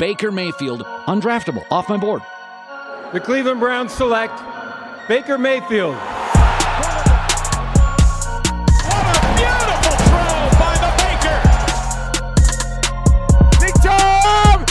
[0.00, 2.22] Baker Mayfield, undraftable, off my board.
[3.12, 4.32] The Cleveland Browns select
[5.08, 5.94] Baker Mayfield.
[5.94, 6.06] What
[9.04, 11.36] a beautiful throw by the Baker!
[13.60, 14.64] Big Job!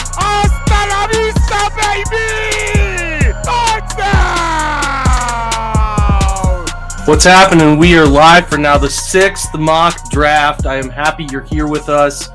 [7.06, 7.78] What's happening?
[7.78, 10.66] We are live for now the sixth mock draft.
[10.66, 12.30] I am happy you're here with us.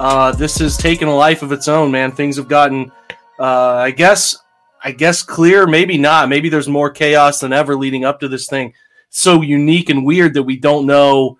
[0.00, 2.10] Uh, this has taken a life of its own, man.
[2.10, 2.90] Things have gotten,
[3.38, 4.34] uh, I guess,
[4.82, 5.66] I guess clear.
[5.66, 6.30] Maybe not.
[6.30, 8.72] Maybe there's more chaos than ever leading up to this thing.
[9.10, 11.38] So unique and weird that we don't know,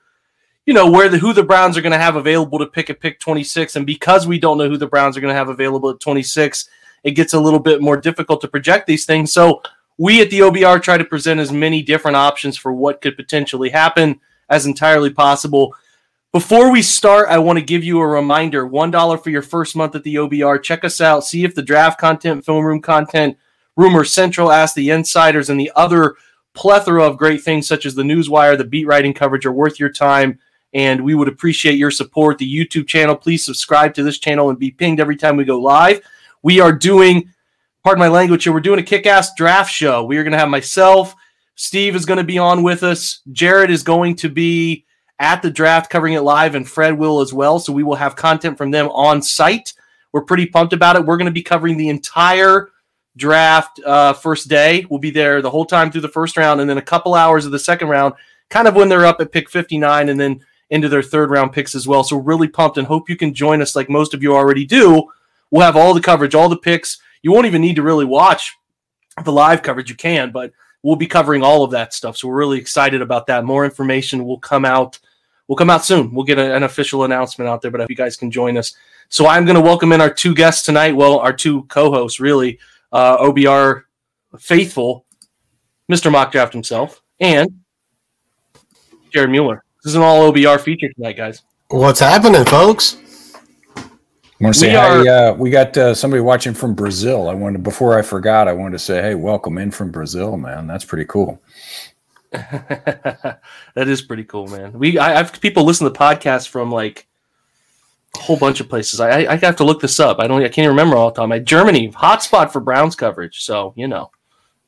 [0.67, 3.01] you know, where the who the Browns are going to have available to pick at
[3.01, 3.77] pick 26.
[3.77, 6.69] And because we don't know who the Browns are going to have available at 26,
[7.03, 9.33] it gets a little bit more difficult to project these things.
[9.33, 9.63] So
[9.97, 13.71] we at the OBR try to present as many different options for what could potentially
[13.71, 14.21] happen
[14.51, 15.75] as entirely possible.
[16.33, 19.97] Before we start, I want to give you a reminder $1 for your first month
[19.97, 20.63] at the OBR.
[20.63, 21.25] Check us out.
[21.25, 23.37] See if the draft content, film room content,
[23.77, 26.15] Rumor Central, Ask the Insiders, and the other
[26.55, 29.91] plethora of great things such as the Newswire, the beat writing coverage are worth your
[29.91, 30.39] time.
[30.73, 32.39] And we would appreciate your support.
[32.39, 35.59] The YouTube channel, please subscribe to this channel and be pinged every time we go
[35.59, 36.01] live.
[36.43, 37.29] We are doing
[37.83, 40.05] pardon my language here, we're doing a kick ass draft show.
[40.05, 41.15] We are going to have myself,
[41.55, 44.85] Steve is going to be on with us, Jared is going to be
[45.21, 47.61] at the draft covering it live, and Fred will as well.
[47.61, 49.75] So we will have content from them on site.
[50.13, 51.05] We're pretty pumped about it.
[51.05, 52.71] We're going to be covering the entire
[53.17, 54.85] draft uh, first day.
[54.91, 57.47] We'll be there the whole time through the first round, and then a couple hours
[57.47, 58.15] of the second round,
[58.49, 61.77] kind of when they're up at pick 59, and then into their third round picks
[61.77, 62.03] as well.
[62.03, 65.11] So really pumped and hope you can join us like most of you already do.
[65.51, 68.57] We'll have all the coverage, all the picks you won't even need to really watch
[69.25, 69.91] the live coverage.
[69.91, 72.17] You can, but we'll be covering all of that stuff.
[72.17, 73.45] So we're really excited about that.
[73.45, 74.99] More information will come out.
[75.51, 76.15] Will come out soon.
[76.15, 78.73] We'll get a, an official announcement out there, but if you guys can join us.
[79.09, 80.95] So I'm going to welcome in our two guests tonight.
[80.95, 82.61] Well, our two co-hosts, really,
[82.93, 83.83] uh, OBR
[84.39, 85.07] faithful,
[85.91, 86.09] Mr.
[86.09, 87.51] Mock Draft himself, and
[89.13, 89.65] Jared Mueller.
[89.83, 91.43] This is an all OBR feature tonight, guys.
[91.67, 92.99] What's happening, folks?
[93.77, 93.83] I
[94.39, 97.29] want to say, are, hey, uh, we got uh, somebody watching from Brazil.
[97.29, 100.69] I wanted before I forgot, I wanted to say, hey, welcome in from Brazil, man.
[100.69, 101.43] That's pretty cool.
[102.33, 103.41] that
[103.77, 104.73] is pretty cool, man.
[104.73, 107.09] We I, have people listen to the podcast from like
[108.15, 109.01] a whole bunch of places.
[109.01, 110.19] I, I have to look this up.
[110.21, 111.33] I don't I can't even remember all the time.
[111.33, 113.43] I, Germany, hotspot for Browns coverage.
[113.43, 114.11] So you know.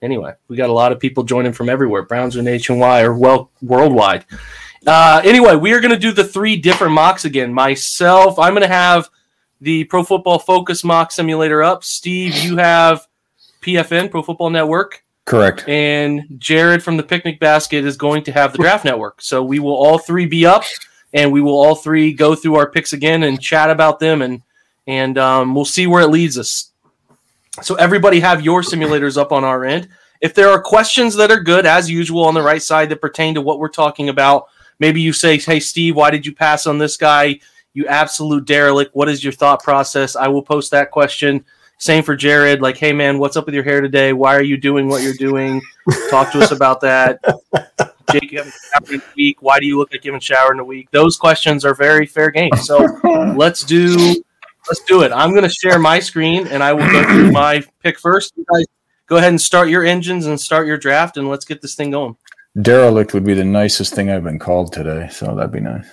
[0.02, 2.02] Anyway, we got a lot of people joining from everywhere.
[2.02, 4.24] Browns are nationwide or well worldwide.
[4.84, 7.54] Uh, anyway, we are going to do the three different mocks again.
[7.54, 9.08] Myself, I'm going to have
[9.60, 11.84] the Pro Football Focus mock simulator up.
[11.84, 13.06] Steve, you have
[13.62, 15.04] PFN, Pro Football Network.
[15.24, 15.68] Correct.
[15.68, 19.22] And Jared from the Picnic Basket is going to have the Draft Network.
[19.22, 20.64] So we will all three be up,
[21.12, 24.42] and we will all three go through our picks again and chat about them, and
[24.86, 26.72] and um, we'll see where it leads us.
[27.62, 29.88] So everybody have your simulators up on our end.
[30.20, 33.34] If there are questions that are good, as usual, on the right side that pertain
[33.34, 34.46] to what we're talking about,
[34.80, 37.38] maybe you say, "Hey, Steve, why did you pass on this guy?"
[37.74, 38.94] you absolute derelict.
[38.94, 40.16] What is your thought process?
[40.16, 41.44] I will post that question.
[41.82, 42.62] Same for Jared.
[42.62, 44.12] Like, hey man, what's up with your hair today?
[44.12, 45.60] Why are you doing what you're doing?
[46.10, 47.18] Talk to us about that.
[48.12, 49.42] Jake, you haven't showered in a week.
[49.42, 50.92] Why do you look like you haven't showered in a week?
[50.92, 52.54] Those questions are very fair game.
[52.62, 52.78] So
[53.36, 53.96] let's do
[54.68, 55.10] let's do it.
[55.10, 58.32] I'm gonna share my screen and I will go through my pick first.
[58.36, 58.64] You guys
[59.08, 61.90] go ahead and start your engines and start your draft and let's get this thing
[61.90, 62.16] going.
[62.60, 65.88] Derelict would be the nicest thing I've been called today, so that'd be nice.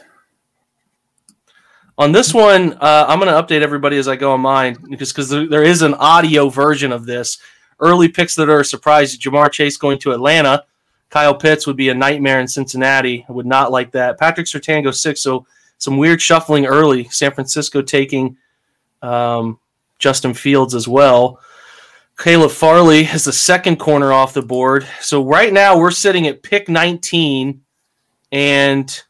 [1.99, 5.11] On this one, uh, I'm going to update everybody as I go on mine because
[5.11, 7.39] because there, there is an audio version of this.
[7.81, 10.63] Early picks that are a surprise: Ja'Marr Chase going to Atlanta.
[11.09, 13.25] Kyle Pitts would be a nightmare in Cincinnati.
[13.27, 14.17] I would not like that.
[14.17, 15.45] Patrick Surtain goes six, so
[15.77, 17.03] some weird shuffling early.
[17.09, 18.37] San Francisco taking
[19.01, 19.59] um,
[19.97, 21.41] Justin Fields as well.
[22.17, 24.87] Caleb Farley is the second corner off the board.
[25.01, 27.61] So right now we're sitting at pick 19,
[28.31, 29.03] and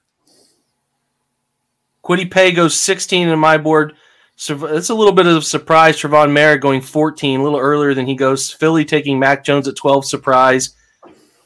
[2.09, 3.95] Kwity Paye goes 16 in my board.
[4.35, 5.97] So it's a little bit of a surprise.
[5.97, 8.51] Trevon Moehrig going 14, a little earlier than he goes.
[8.51, 10.75] Philly taking Mac Jones at 12, surprise.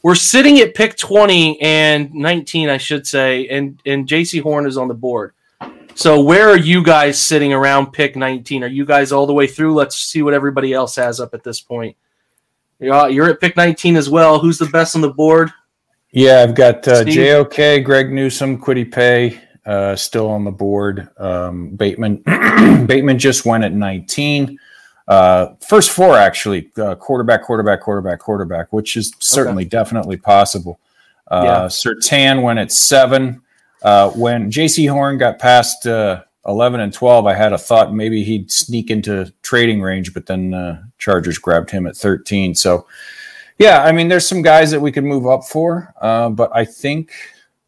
[0.03, 4.77] We're sitting at pick 20 and 19, I should say, and and Jaycee Horn is
[4.77, 5.33] on the board.
[5.95, 8.63] So where are you guys sitting around pick 19?
[8.63, 9.73] Are you guys all the way through?
[9.73, 11.95] Let's see what everybody else has up at this point.
[12.79, 14.39] You're at pick 19 as well.
[14.39, 15.51] Who's the best on the board?
[16.11, 21.09] Yeah, I've got uh, JOK, Greg Newsome, Kwity Paye, uh, still on the board.
[21.17, 22.23] Um, Bateman
[22.85, 24.59] Bateman just went at 19.
[25.07, 29.69] Uh, first four actually uh, quarterback, quarterback, quarterback, quarterback, which is certainly okay.
[29.69, 30.79] definitely possible.
[31.29, 31.65] Uh, yeah.
[31.65, 33.41] Surtain went at seven.
[33.81, 34.85] Uh, when J.C.
[34.85, 39.31] Horn got past uh, 11 and 12, I had a thought maybe he'd sneak into
[39.41, 42.55] trading range, but then uh, Chargers grabbed him at 13.
[42.55, 42.87] So,
[43.59, 46.63] yeah, I mean, there's some guys that we could move up for, uh, but I
[46.63, 47.11] think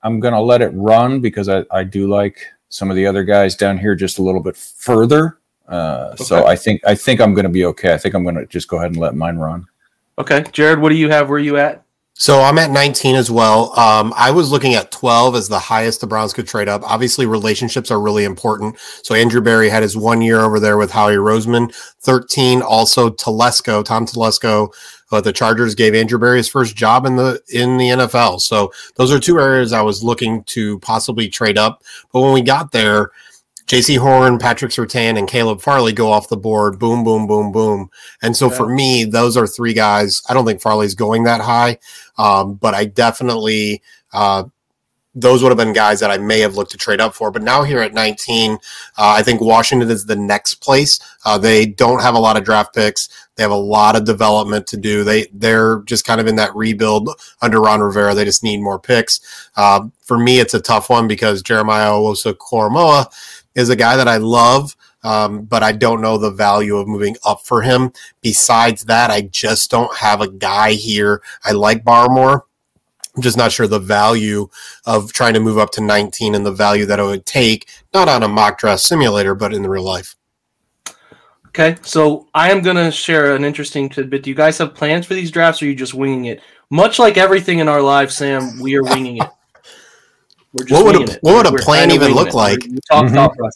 [0.06, 3.24] I'm going to let it run because I, I do like some of the other
[3.24, 5.40] guys down here just a little bit further.
[5.68, 6.24] Uh, okay.
[6.24, 7.92] So I think I think I'm going to be okay.
[7.92, 9.66] I think I'm going to just go ahead and let mine run.
[10.20, 11.28] Okay, Jared, what do you have?
[11.28, 11.85] Where are you at?
[12.18, 13.78] So I'm at 19 as well.
[13.78, 16.82] Um, I was looking at 12 as the highest the Browns could trade up.
[16.90, 18.78] Obviously, relationships are really important.
[19.04, 21.76] So Andrew Berry had his one year over there with Howie Roseman.
[22.00, 24.74] 13, also Telesco, Tom Telesco.
[25.12, 28.40] Uh, the Chargers gave Andrew Berry his first job in the in the NFL.
[28.40, 31.84] So those are two areas I was looking to possibly trade up.
[32.14, 33.12] But when we got there,
[33.68, 36.78] Jaycee Horn, Patrick Surtain, and Caleb Farley go off the board.
[36.78, 37.90] Boom, boom, boom, boom.
[38.22, 38.58] And so yeah.
[38.58, 40.22] for me, those are three guys.
[40.30, 41.80] I don't think Farley's going that high,
[42.18, 43.82] um, but I definitely
[44.14, 44.44] uh,
[45.16, 47.32] those would have been guys that I may have looked to trade up for.
[47.32, 48.58] But now here at 19, uh,
[48.98, 51.00] I think Washington is the next place.
[51.24, 53.08] Uh, they don't have a lot of draft picks.
[53.36, 55.04] They have a lot of development to do.
[55.04, 57.10] They they're just kind of in that rebuild
[57.42, 58.14] under Ron Rivera.
[58.14, 59.50] They just need more picks.
[59.56, 63.08] Uh, for me, it's a tough one because Jeremiah Owusu-Koramoah
[63.56, 64.76] is a guy that I love.
[65.04, 67.94] Um, but I don't know the value of moving up for him.
[68.22, 71.22] Besides that, I just don't have a guy here.
[71.44, 72.42] I like Barmore.
[73.16, 74.50] I'm just not sure the value
[74.86, 78.10] of trying to move up to 19 and the value that it would take, not
[78.10, 80.16] on a mock draft simulator, but in the real life.
[81.50, 84.24] Okay, so I am going to share an interesting tidbit.
[84.24, 86.42] Do you guys have plans for these drafts, or are you just winging it?
[86.72, 89.30] Much like everything in our lives, Sam, we are winging it
[90.56, 92.60] what would a, what would a plan even look like?
[92.60, 93.48] Mm-hmm.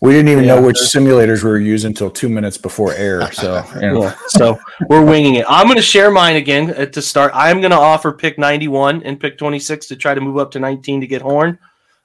[0.00, 3.28] We didn't even yeah, know which simulators we were using until two minutes before air.
[3.38, 4.02] So, you know.
[4.02, 4.58] yeah, so
[4.88, 5.46] we're winging it.
[5.48, 7.30] I'm going to share mine again uh, to start.
[7.34, 10.58] I'm going to offer pick 91 and pick 26 to try to move up to
[10.58, 11.58] 19 to get Horn.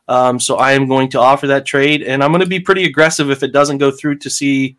[0.07, 2.83] Um, so I am going to offer that trade, and I'm going to be pretty
[2.83, 4.77] aggressive if it doesn't go through to see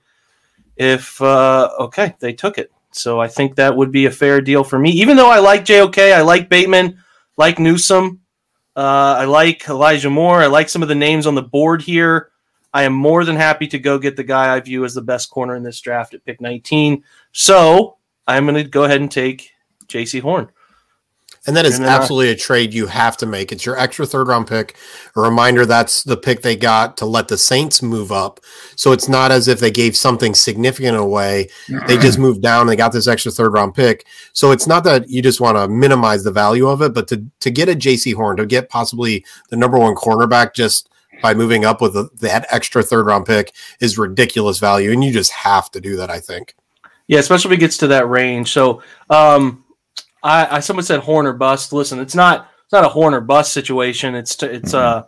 [0.77, 2.71] if uh, okay they took it.
[2.93, 4.91] So I think that would be a fair deal for me.
[4.91, 7.03] Even though I like JOK, I like Bateman,
[7.37, 8.21] like Newsome.
[8.77, 10.43] Uh, I like Elijah Moore.
[10.43, 12.31] I like some of the names on the board here.
[12.73, 15.31] I am more than happy to go get the guy I view as the best
[15.31, 17.05] corner in this draft at pick 19.
[17.31, 19.53] So I'm going to go ahead and take
[19.87, 20.51] Jaycee Horn.
[21.47, 23.53] And that is and absolutely a trade you have to make.
[23.53, 24.77] It's your extra third round pick.
[25.15, 28.41] A reminder that's the pick they got to let the Saints move up.
[28.77, 31.49] So it's not as if they gave something significant away.
[31.87, 32.67] They just moved down.
[32.67, 34.07] They got this extra third round pick.
[34.33, 37.25] So it's not that you just want to minimize the value of it, but to,
[37.41, 40.89] to get a JC Horn, to get possibly the number one cornerback just
[41.23, 44.93] by moving up with a, that extra third round pick is ridiculous value.
[44.93, 46.55] And you just have to do that, I think.
[47.07, 48.51] Yeah, especially if it gets to that range.
[48.51, 49.64] So, um,
[50.25, 51.73] I, I someone said horn or bust.
[51.73, 54.15] Listen, it's not it's not a horn or bust situation.
[54.15, 54.77] It's it's mm-hmm.
[54.77, 55.03] uh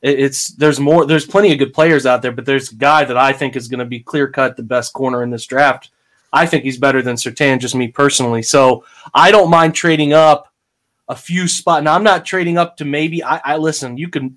[0.00, 3.16] it's there's more there's plenty of good players out there, but there's a guy that
[3.16, 5.90] I think is going to be clear cut the best corner in this draft.
[6.32, 8.42] I think he's better than Surtain, just me personally.
[8.42, 8.84] So
[9.14, 10.52] I don't mind trading up
[11.08, 11.82] a few spot.
[11.82, 14.36] Now I'm not trading up to maybe I, I listen, you can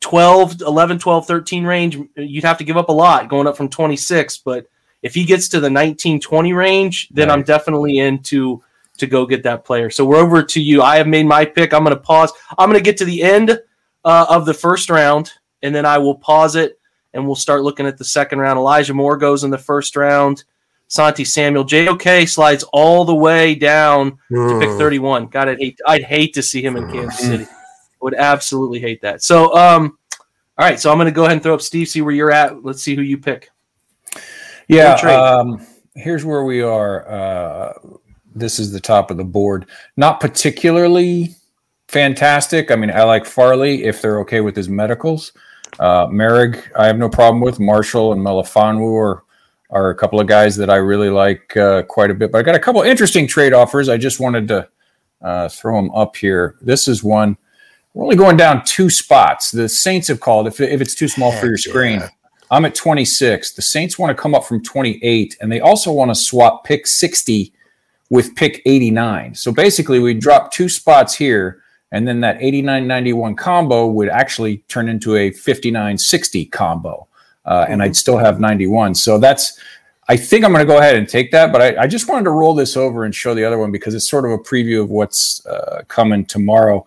[0.00, 3.68] 12, 11, 12, 13 range, you'd have to give up a lot going up from
[3.68, 4.38] 26.
[4.38, 4.66] But
[5.02, 7.34] if he gets to the 19, 20 range, then right.
[7.34, 8.62] I'm definitely into
[8.98, 9.90] to go get that player.
[9.90, 10.82] So we're over to you.
[10.82, 11.72] I have made my pick.
[11.72, 12.32] I'm going to pause.
[12.56, 13.58] I'm going to get to the end
[14.04, 16.78] uh, of the first round, and then I will pause it,
[17.14, 18.58] and we'll start looking at the second round.
[18.58, 20.44] Elijah Moore goes in the first round.
[20.88, 25.26] Santi Samuel, JOK slides all the way down to pick 31.
[25.26, 27.44] God, I'd hate, I'd hate to see him in Kansas City.
[27.44, 29.22] I would absolutely hate that.
[29.22, 29.98] So, um,
[30.56, 30.80] all right.
[30.80, 31.88] So I'm going to go ahead and throw up Steve.
[31.88, 32.64] See where you're at.
[32.64, 33.50] Let's see who you pick.
[34.66, 34.94] Yeah.
[34.94, 37.08] Um, here's where we are.
[37.08, 37.72] Uh,
[38.38, 39.66] this is the top of the board.
[39.96, 41.34] Not particularly
[41.88, 42.70] fantastic.
[42.70, 45.32] I mean, I like Farley if they're okay with his medicals.
[45.78, 47.60] Uh, Moehrig, I have no problem with.
[47.60, 49.24] Marshall and Melifonwu are,
[49.70, 52.32] are a couple of guys that I really like uh, quite a bit.
[52.32, 53.88] But I got a couple interesting trade offers.
[53.88, 54.68] I just wanted to
[55.22, 56.56] uh, throw them up here.
[56.60, 57.36] This is one.
[57.94, 59.50] We're only going down two spots.
[59.50, 60.46] The Saints have called.
[60.46, 62.08] If, if it's too small for your screen, yeah.
[62.50, 63.54] I'm at 26.
[63.54, 66.86] The Saints want to come up from 28, and they also want to swap pick
[66.86, 67.52] 60
[68.10, 69.34] with pick 89.
[69.34, 71.62] So basically, we drop two spots here,
[71.92, 77.06] and then that 89 91 combo would actually turn into a 59 60 combo.
[77.44, 78.94] Uh, and I'd still have 91.
[78.94, 79.58] So that's,
[80.06, 81.50] I think I'm going to go ahead and take that.
[81.50, 83.94] But I, I, just wanted to roll this over and show the other one because
[83.94, 86.86] it's sort of a preview of what's uh, coming tomorrow.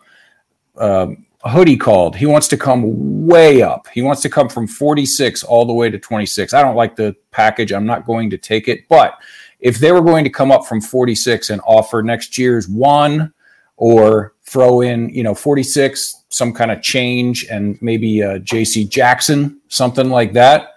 [0.77, 2.15] Um, Hoodie called.
[2.15, 3.87] He wants to come way up.
[3.87, 6.53] He wants to come from 46 all the way to 26.
[6.53, 7.71] I don't like the package.
[7.71, 8.87] I'm not going to take it.
[8.87, 9.17] But
[9.61, 13.33] if they were going to come up from 46 and offer next year's one
[13.77, 19.59] or throw in, you know, 46, some kind of change, and maybe uh, JC Jackson,
[19.69, 20.73] something like that.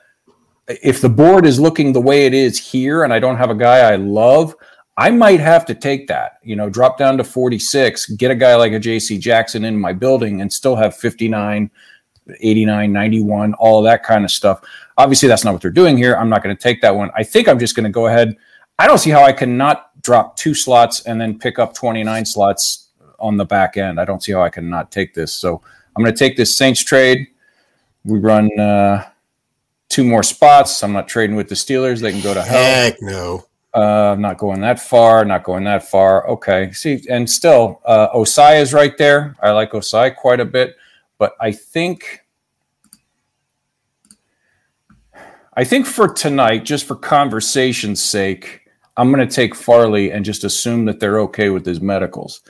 [0.68, 3.54] If the board is looking the way it is here, and I don't have a
[3.54, 4.54] guy I love,
[4.96, 8.54] I might have to take that, you know, drop down to 46, get a guy
[8.54, 11.70] like a JC Jackson in my building and still have 59,
[12.40, 14.60] 89, 91, all that kind of stuff.
[14.96, 16.14] Obviously, that's not what they're doing here.
[16.14, 17.10] I'm not going to take that one.
[17.16, 18.36] I think I'm just going to go ahead.
[18.78, 22.88] I don't see how I cannot drop two slots and then pick up 29 slots
[23.18, 24.00] on the back end.
[24.00, 25.32] I don't see how I can not take this.
[25.32, 25.62] So
[25.96, 27.28] I'm going to take this Saints trade.
[28.04, 29.08] We run uh,
[29.88, 30.82] two more spots.
[30.82, 32.00] I'm not trading with the Steelers.
[32.00, 32.62] They can go to hell.
[32.62, 33.46] Heck no.
[33.74, 36.28] Uh, I'm not going that far, not going that far.
[36.28, 36.70] Okay.
[36.72, 39.34] See, and still, uh, Ossai is right there.
[39.42, 40.76] I like Ossai quite a bit,
[41.18, 42.20] but I think,
[45.54, 48.63] I think for tonight, just for conversation's sake,
[48.96, 52.40] I'm going to take Farley and just assume that they're okay with his medicals.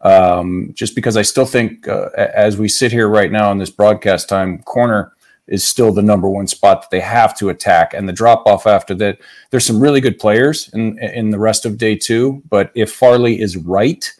[0.00, 3.70] Um, just because I still think, uh, as we sit here right now in this
[3.70, 5.12] broadcast time, corner
[5.46, 7.94] is still the number one spot that they have to attack.
[7.94, 9.18] And the drop off after that,
[9.50, 12.42] there's some really good players in in the rest of day two.
[12.48, 14.10] But if Farley is right,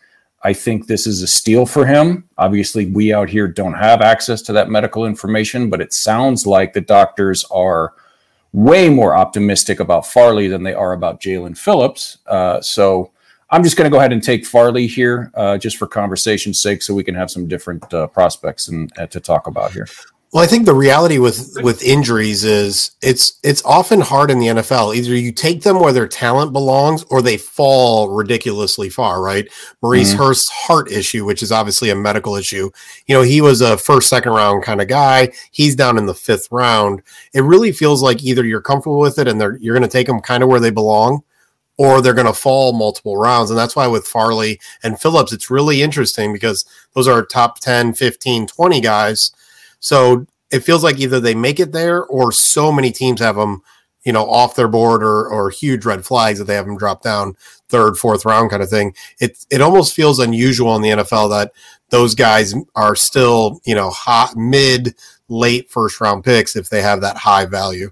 [0.43, 2.29] I think this is a steal for him.
[2.37, 6.73] Obviously, we out here don't have access to that medical information, but it sounds like
[6.73, 7.95] the doctors are
[8.55, 12.19] way more optimistic about Farley than they are about Jaelan Phillips.
[12.25, 13.11] Uh, so
[13.51, 16.81] I'm just going to go ahead and take Farley here, uh, just for conversation's sake,
[16.81, 19.89] so we can have some different uh, prospects and uh, to talk about here.
[20.35, 24.49] Well, I think the reality with with injuries is it's it's often hard in the
[24.49, 24.97] NFL.
[24.97, 29.23] Either you take them where their talent belongs, or they fall ridiculously far.
[29.23, 29.49] Right?
[29.81, 30.25] Maurice mm-hmm.
[30.25, 32.69] Hurst's heart issue, which is obviously a medical issue.
[33.07, 35.31] You know, he was a first, second round kind of guy.
[35.53, 37.03] He's down in the fifth round.
[37.33, 40.09] It really feels like either you're comfortable with it and they're you're going to take
[40.09, 41.23] them kind of where they belong,
[41.79, 43.51] or they're going to fall multiple rounds.
[43.51, 46.65] And that's why with Farley and Phillips, it's really interesting because
[46.95, 49.31] those are top 10, 15, 20 guys
[49.85, 53.61] so it feels like either they make it there or so many teams have them,
[54.03, 57.03] you know, off their board or or huge red flags that they have them drop
[57.03, 57.37] down
[57.69, 58.95] third, fourth round kind of thing.
[59.21, 61.53] It it almost feels unusual in the NFL that
[61.91, 64.95] those guys are still, you know, hot mid
[65.29, 67.91] late first round picks if they have that high value.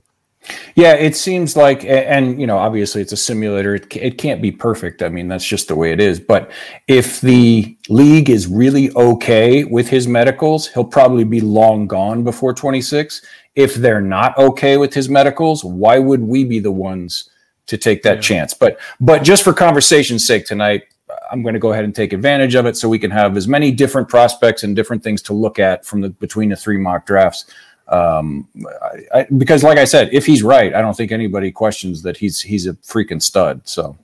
[0.75, 3.75] Yeah, it seems like, and you know, obviously it's a simulator.
[3.76, 5.02] It, it can't be perfect.
[5.02, 6.18] I mean, that's just the way it is.
[6.18, 6.50] But
[6.88, 12.54] if the league is really okay with his medicals, he'll probably be long gone before
[12.54, 13.22] 26.
[13.54, 17.30] If they're not okay with his medicals, why would we be the ones
[17.66, 18.22] to take that yeah.
[18.22, 18.54] chance?
[18.54, 20.84] But, but just for conversation's sake tonight,
[21.30, 23.46] I'm going to go ahead and take advantage of it so we can have as
[23.46, 27.06] many different prospects and different things to look at from the between the three mock
[27.06, 27.46] drafts
[27.92, 28.49] um,
[28.82, 32.16] I, I, because like I said, if he's right, I don't think anybody questions that
[32.16, 33.61] he's he's a freaking stud.
[33.68, 33.96] So.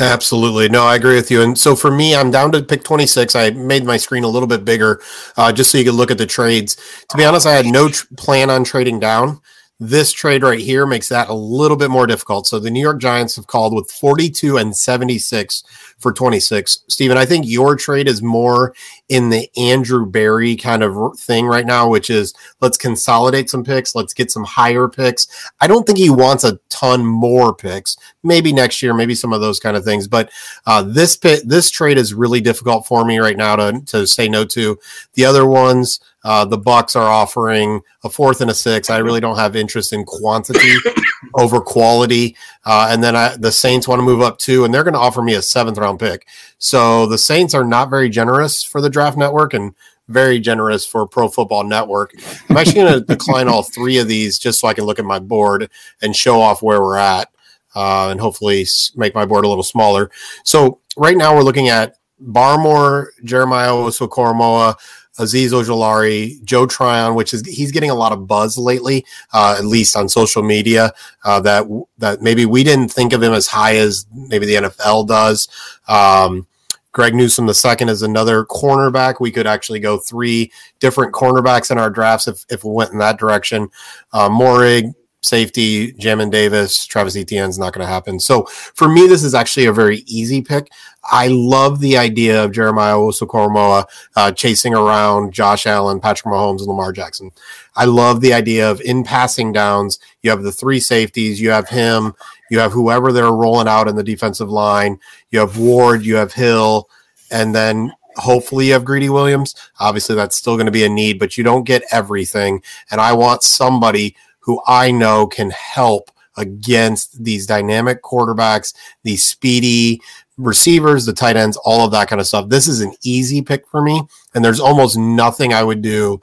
[0.00, 0.68] Absolutely.
[0.68, 1.40] No, I agree with you.
[1.42, 3.36] And so for me, I'm down to pick 26.
[3.36, 5.00] I made my screen a little bit bigger
[5.36, 6.76] uh, just so you could look at the trades.
[7.10, 9.40] To be honest, I had no tr- plan on trading down.
[9.80, 12.46] This trade right here makes that a little bit more difficult.
[12.46, 15.64] So the New York Giants have called with 42 and 76
[15.98, 16.84] for 26.
[16.88, 18.72] Stephen, I think your trade is more
[19.08, 23.96] in the Andrew Berry kind of thing right now, which is let's consolidate some picks,
[23.96, 25.50] let's get some higher picks.
[25.60, 27.96] I don't think he wants a ton more picks.
[28.22, 30.06] Maybe next year, maybe some of those kind of things.
[30.06, 30.30] But
[30.66, 34.28] uh, this pit, this trade is really difficult for me right now to to say
[34.28, 34.78] no to.
[35.14, 38.88] The other ones, uh, the Bucks are offering a fourth and a six.
[38.88, 40.74] I really don't have interest in quantity
[41.34, 42.36] over quality.
[42.64, 45.00] Uh, and then I, the Saints want to move up too, and they're going to
[45.00, 46.26] offer me a seventh round pick.
[46.58, 49.74] So the Saints are not very generous for the Draft Network and
[50.08, 52.12] very generous for Pro Football Network.
[52.48, 55.04] I'm actually going to decline all three of these just so I can look at
[55.04, 55.70] my board
[56.02, 57.28] and show off where we're at,
[57.74, 58.66] uh, and hopefully
[58.96, 60.10] make my board a little smaller.
[60.42, 64.76] So right now we're looking at Barmore, Jeremiah Owusu-Koramoah,
[65.18, 69.64] Azeez Ojulari, Joe Tryon, which is he's getting a lot of buzz lately, uh, at
[69.64, 70.92] least on social media.
[71.24, 71.66] Uh, that
[71.98, 75.48] that maybe we didn't think of him as high as maybe the NFL does.
[75.88, 76.46] Um,
[76.92, 79.20] Greg Newsome the second is another cornerback.
[79.20, 82.98] We could actually go three different cornerbacks in our drafts if, if we went in
[82.98, 83.68] that direction.
[84.12, 84.94] Uh, Moehrig,
[85.24, 88.20] safety, Jamin Davis, Travis Etienne's not going to happen.
[88.20, 90.70] So for me, this is actually a very easy pick.
[91.10, 96.68] I love the idea of Jeremiah Owusu-Koramoah uh, chasing around Josh Allen, Patrick Mahomes, and
[96.68, 97.30] Lamar Jackson.
[97.76, 101.68] I love the idea of in passing downs, you have the three safeties, you have
[101.68, 102.14] him,
[102.50, 104.98] you have whoever they're rolling out in the defensive line,
[105.30, 106.88] you have Ward, you have Hill,
[107.30, 109.54] and then hopefully you have Greedy Williams.
[109.80, 112.62] Obviously, that's still going to be a need, but you don't get everything.
[112.90, 120.00] And I want somebody who I know can help against these dynamic quarterbacks, these speedy,
[120.36, 122.48] receivers, the tight ends, all of that kind of stuff.
[122.48, 124.02] This is an easy pick for me,
[124.34, 126.20] and there's almost nothing I would do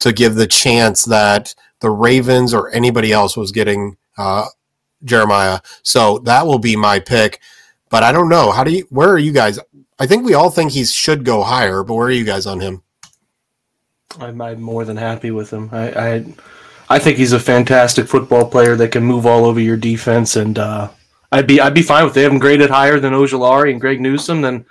[0.00, 4.46] to give the chance that the Ravens or anybody else was getting uh,
[5.04, 5.60] Jeremiah.
[5.82, 7.40] So that will be my pick.
[7.90, 8.50] But I don't know.
[8.50, 8.86] How do you?
[8.90, 9.58] Where are you guys?
[9.98, 12.60] I think we all think he should go higher, but where are you guys on
[12.60, 12.82] him?
[14.18, 15.68] I'm, I'm more than happy with him.
[15.72, 16.24] I, I,
[16.88, 20.58] I think he's a fantastic football player that can move all over your defense, and
[20.58, 20.90] uh,
[21.34, 22.14] I'd be I'd be fine with it.
[22.14, 24.40] They have him graded higher than Ojulari and Greg Newsome.
[24.40, 24.64] Then,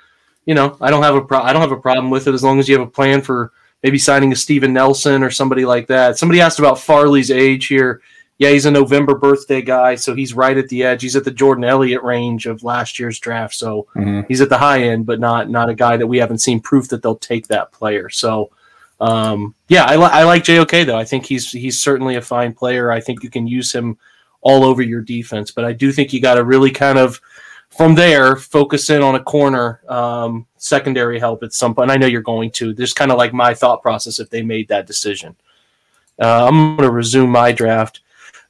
[0.46, 2.44] you know, I don't have a pro- I don't have a problem with it as
[2.44, 3.52] long as you have a plan for
[3.84, 6.18] maybe signing a Steven Nelson or somebody like that.
[6.18, 8.02] Somebody asked about Farley's age here.
[8.38, 11.02] Yeah, he's a November birthday guy, so he's right at the edge.
[11.02, 14.22] He's at the Jordan Elliott range of last year's draft, so mm-hmm.
[14.30, 16.88] he's at the high end, but not not a guy that we haven't seen proof
[16.90, 18.10] that they'll take that player.
[18.10, 18.52] So,
[19.02, 20.98] um, yeah, I, li- I like JOK though.
[20.98, 22.90] I think he's he's certainly a fine player.
[22.90, 23.98] I think you can use him
[24.44, 27.20] all over your defense, but I do think you got to really kind of
[27.70, 31.90] from there focus in on a corner um, secondary help at some point.
[31.90, 32.74] I know you're going to.
[32.74, 35.36] There's kind of like my thought process if they made that decision.
[36.22, 38.02] Uh, I'm going to resume my draft.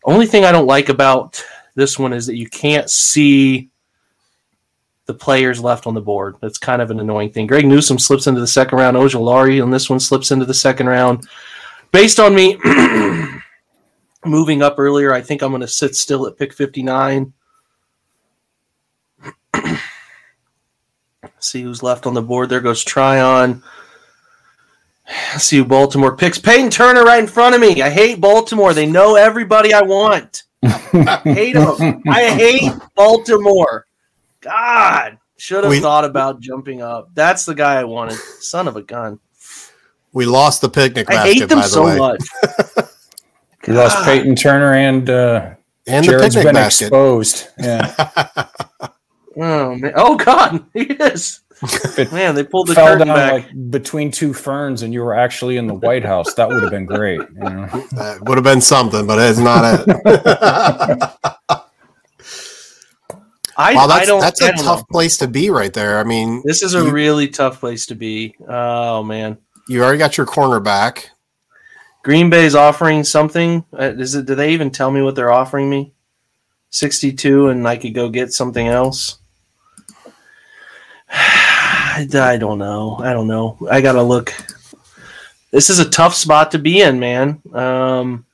[0.04, 1.44] Only thing I don't like about
[1.76, 3.70] this one is that you can't see
[5.06, 6.36] the players left on the board.
[6.42, 7.48] That's kind of an annoying thing.
[7.48, 8.98] Greg Newsome slips into the second round.
[8.98, 11.28] Ojulari and this one slips into the second round.
[11.92, 12.58] Based on me
[14.26, 17.34] moving up earlier, I think I'm going to sit still at pick 59.
[21.40, 22.50] See who's left on the board.
[22.50, 23.64] There goes Tryon.
[25.38, 26.40] see who Baltimore picks.
[26.40, 27.82] Peyton Turner right in front of me.
[27.82, 28.74] I hate Baltimore.
[28.74, 30.44] They know everybody I want.
[30.64, 32.02] I hate them.
[32.08, 33.86] I hate Baltimore.
[34.40, 37.10] God, should have we, thought about jumping up.
[37.14, 38.16] That's the guy I wanted.
[38.16, 39.20] Son of a gun.
[40.14, 41.10] We lost the picnic.
[41.10, 41.98] I hate them so way.
[41.98, 42.24] much.
[43.68, 45.56] we lost Peyton Turner and uh,
[45.88, 46.86] and Jared's the picnic been basket.
[46.86, 47.48] exposed.
[47.58, 47.94] Yeah.
[49.38, 49.94] oh man!
[49.96, 51.42] Oh God, he is.
[52.12, 53.32] Man, they pulled the fell down back.
[53.34, 56.34] like between two ferns, and you were actually in the White House.
[56.34, 57.20] That would have been great.
[57.20, 57.88] You know?
[57.92, 61.10] That would have been something, but it's not it.
[63.56, 64.20] I, wow, that's, I don't.
[64.20, 64.86] that's a tough know.
[64.92, 66.00] place to be right there.
[66.00, 68.36] I mean, This is a you, really tough place to be.
[68.48, 69.38] Oh man,
[69.70, 71.06] you already got your cornerback.
[72.04, 73.66] Green Bay's offering something.
[73.74, 74.26] Uh, is it?
[74.26, 75.94] Do they even tell me what they're offering me?
[76.70, 79.20] Sixty-two, and I could go get something else.
[81.10, 82.98] I don't know.
[83.00, 83.58] I don't know.
[83.70, 84.34] I gotta look.
[85.52, 87.42] This is a tough spot to be in, man.
[87.54, 88.26] Um,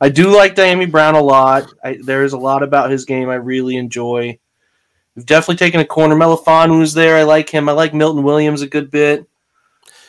[0.00, 1.72] I do like Dyami Brown a lot.
[1.82, 4.38] I, there is a lot about his game I really enjoy.
[5.14, 6.14] We've definitely taken a corner.
[6.14, 7.16] Melifonwu's there.
[7.16, 7.70] I like him.
[7.70, 9.26] I like Milton Williams a good bit.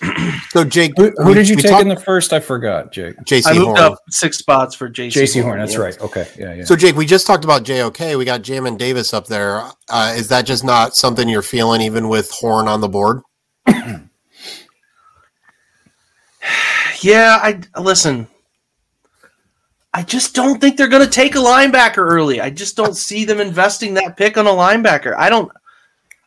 [0.49, 2.31] so Jake, who, who we, did you take talk- in the first?
[2.33, 3.15] I forgot, Jake.
[3.25, 3.79] JC I moved Horn.
[3.79, 5.11] up six spots for JC.
[5.11, 5.45] JC Horn.
[5.45, 5.79] Horn That's yeah.
[5.79, 5.99] right.
[6.01, 6.27] Okay.
[6.37, 6.53] Yeah.
[6.55, 6.63] Yeah.
[6.65, 8.15] So Jake, we just talked about JOK.
[8.17, 9.63] We got Jamin Davis up there.
[9.89, 13.21] Uh, is that just not something you're feeling, even with Horn on the board?
[17.01, 17.39] yeah.
[17.41, 18.27] I listen.
[19.93, 22.39] I just don't think they're going to take a linebacker early.
[22.39, 25.15] I just don't see them investing that pick on a linebacker.
[25.17, 25.51] I don't.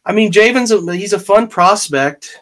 [0.05, 2.41] I mean, Javen's a, he's a fun prospect.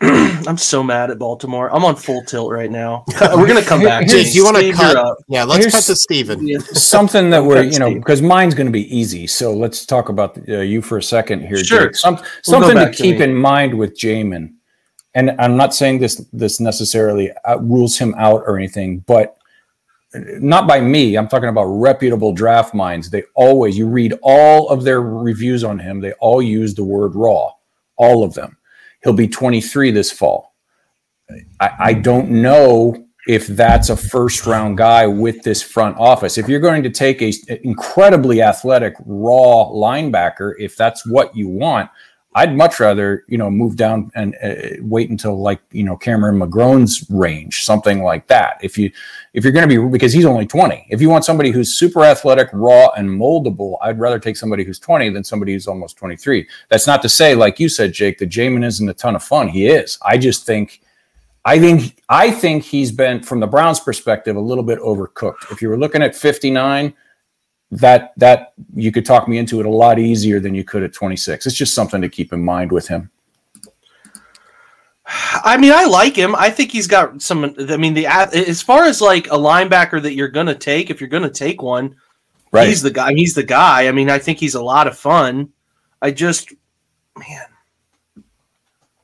[0.00, 1.74] I'm so mad at Baltimore.
[1.74, 3.04] I'm on full tilt right now.
[3.20, 4.06] We're gonna come back.
[4.06, 5.16] Jake, you want to cut?
[5.26, 6.60] Yeah, let's Here's cut to Steven.
[6.60, 9.26] Something that we're you know because mine's going to be easy.
[9.26, 11.56] So let's talk about uh, you for a second here.
[11.64, 11.86] Sure.
[11.86, 11.96] Jake.
[11.96, 14.54] Some, We'll something to back to keep in mind with Jamin,
[15.14, 19.36] and I'm not saying this this necessarily uh, rules him out or anything, but
[20.14, 21.16] not by me.
[21.16, 23.10] I'm talking about reputable draft minds.
[23.10, 26.00] They always you read all of their reviews on him.
[26.00, 27.50] They all use the word raw.
[27.96, 28.57] All of them.
[29.08, 30.54] He'll be 23 this fall.
[31.60, 36.36] I, I don't know if that's a first round guy with this front office.
[36.36, 37.32] If you're going to take a
[37.66, 41.88] incredibly athletic raw linebacker, if that's what you want,
[42.38, 46.38] I'd much rather you know move down and uh, wait until like you know Cameron
[46.38, 48.58] McGrone's range, something like that.
[48.62, 48.92] If you
[49.34, 50.86] if you're going to be because he's only 20.
[50.88, 54.78] If you want somebody who's super athletic, raw, and moldable, I'd rather take somebody who's
[54.78, 56.46] 20 than somebody who's almost 23.
[56.68, 59.48] That's not to say, like you said, Jake, that Jamin isn't a ton of fun.
[59.48, 59.98] He is.
[60.02, 60.80] I just think.
[61.44, 65.50] I think I think he's been, from the Browns' perspective, a little bit overcooked.
[65.50, 66.94] If you were looking at 59,
[67.70, 70.92] that that you could talk me into it a lot easier than you could at
[70.92, 71.46] 26.
[71.46, 73.10] It's just something to keep in mind with him.
[75.44, 76.34] I mean, I like him.
[76.34, 77.54] I think he's got some.
[77.70, 81.08] I mean, the as far as like a linebacker that you're gonna take, if you're
[81.08, 81.96] gonna take one,
[82.50, 82.68] Right.
[82.68, 83.12] he's the guy.
[83.14, 83.88] He's the guy.
[83.88, 85.50] I mean, I think he's a lot of fun.
[86.00, 86.52] I just,
[87.16, 87.46] man,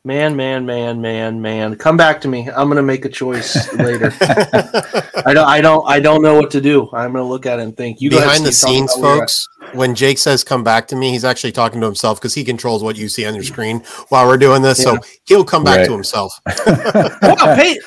[0.04, 1.76] man, man, man, man, man.
[1.76, 2.48] Come back to me.
[2.50, 4.12] I'm gonna make a choice later.
[4.20, 5.48] I don't.
[5.48, 5.88] I don't.
[5.88, 6.90] I don't know what to do.
[6.92, 8.00] I'm gonna look at it and think.
[8.00, 9.30] You go ahead, Behind the Steve, tell me scenes, about where you're at.
[9.30, 12.44] folks, when Jake says "come back to me," he's actually talking to himself because he
[12.44, 14.78] controls what you see on your screen while we're doing this.
[14.78, 14.96] Yeah.
[14.96, 15.86] So he'll come back right.
[15.86, 16.38] to himself.
[16.66, 17.82] wow, Peyton,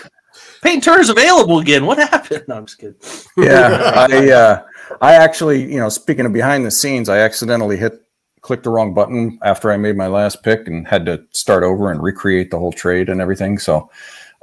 [0.63, 1.85] Peyton Turner's available again.
[1.85, 2.45] What happened?
[2.47, 2.95] No, I'm just kidding.
[3.37, 4.63] Yeah, I uh,
[5.01, 8.01] I actually, you know, speaking of behind the scenes, I accidentally hit
[8.47, 11.91] clicked the wrong button after I made my last pick and had to start over
[11.91, 13.59] and recreate the whole trade and everything.
[13.59, 13.91] So,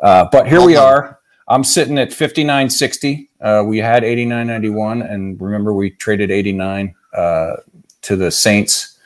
[0.02, 1.20] uh, but here we are.
[1.48, 3.28] I'm sitting at 59.60.
[3.40, 7.56] Uh, we had 89.91, and remember we traded 89 uh,
[8.02, 8.98] to the Saints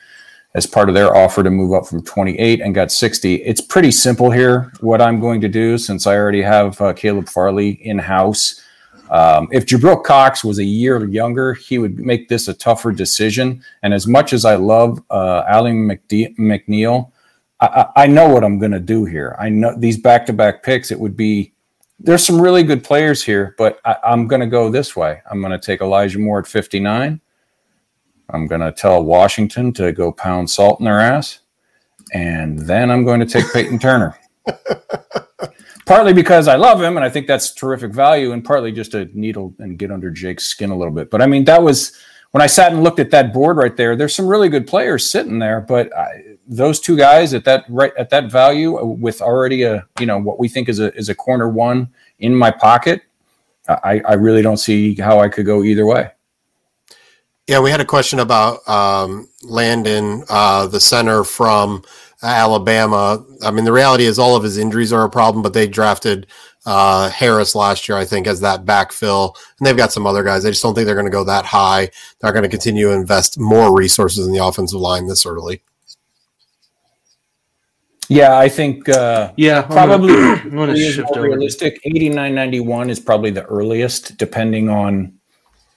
[0.53, 3.35] as part of their offer to move up from 28 and got 60.
[3.35, 4.73] It's pretty simple here.
[4.81, 8.61] What I'm going to do, since I already have uh, Caleb Farley in house,
[9.09, 13.63] um, if Jabril Cox was a year younger, he would make this a tougher decision.
[13.81, 17.11] And as much as I love uh, McNeill,
[17.59, 19.35] I, I know what I'm going to do here.
[19.39, 20.91] I know these back-to-back picks.
[20.91, 21.53] It would be
[21.99, 25.21] there's some really good players here, but I, am going to go this way.
[25.29, 27.19] I'm going to take Elijah Moore at 59.
[28.31, 31.39] I'm going to tell Washington to go pound salt in their ass,
[32.13, 34.17] and then I'm going to take Peyton Turner.
[35.89, 39.09] partly because I love him and I think that's terrific value, and partly just to
[39.19, 41.09] needle and get under Jake's skin a little bit.
[41.09, 41.93] But I mean, that was
[42.29, 43.95] when I sat and looked at that board right there.
[43.95, 47.91] There's some really good players sitting there, but I, those two guys at that right
[47.97, 51.15] at that value with already a you know what we think is a is a
[51.15, 53.01] corner one in my pocket.
[53.67, 56.11] I, I really don't see how I could go either way.
[57.47, 61.83] Yeah, we had a question about um, Landon, uh, the center from
[62.21, 63.23] Alabama.
[63.43, 66.27] I mean, the reality is all of his injuries are a problem, but they drafted
[66.65, 70.45] uh, Harris last year, I think, as that backfill, and they've got some other guys.
[70.45, 71.89] I just don't think they're going to go that high.
[72.19, 75.61] They're going to continue to invest more resources in the offensive line this early.
[78.09, 78.89] Yeah, I think.
[78.89, 80.13] Uh, yeah, probably
[80.49, 81.79] realistic.
[81.85, 85.13] Eighty nine ninety one is probably the earliest, depending on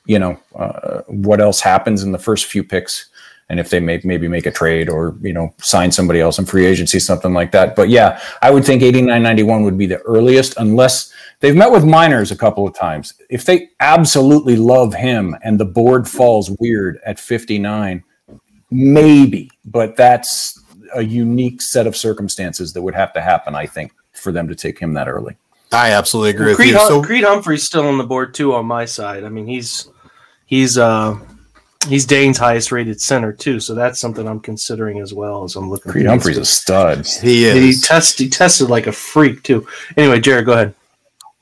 [0.06, 3.10] you know uh, what else happens in the first few picks
[3.48, 6.46] and if they make maybe make a trade or you know sign somebody else in
[6.46, 7.76] free agency, something like that.
[7.76, 12.32] But yeah, I would think 89.91 would be the earliest, unless they've met with Meinerz
[12.32, 13.14] a couple of times.
[13.28, 18.02] If they absolutely love him and the board falls weird at 59,
[18.70, 20.58] maybe, but that's
[20.94, 24.54] a unique set of circumstances that would have to happen, I think, for them to
[24.54, 25.36] take him that early.
[25.72, 26.88] I absolutely agree well, Creed, with you.
[26.88, 29.24] So, Creed Humphrey's still on the board too on my side.
[29.24, 29.88] I mean, he's
[30.46, 31.18] he's uh
[31.88, 35.68] He's Dane's highest rated center too, so that's something I'm considering as well as I'm
[35.70, 35.92] looking.
[35.92, 37.06] Creed Humphrey's a stud.
[37.06, 37.54] He is.
[37.54, 39.66] He test he tested like a freak too.
[39.96, 40.74] Anyway, Jared, go ahead.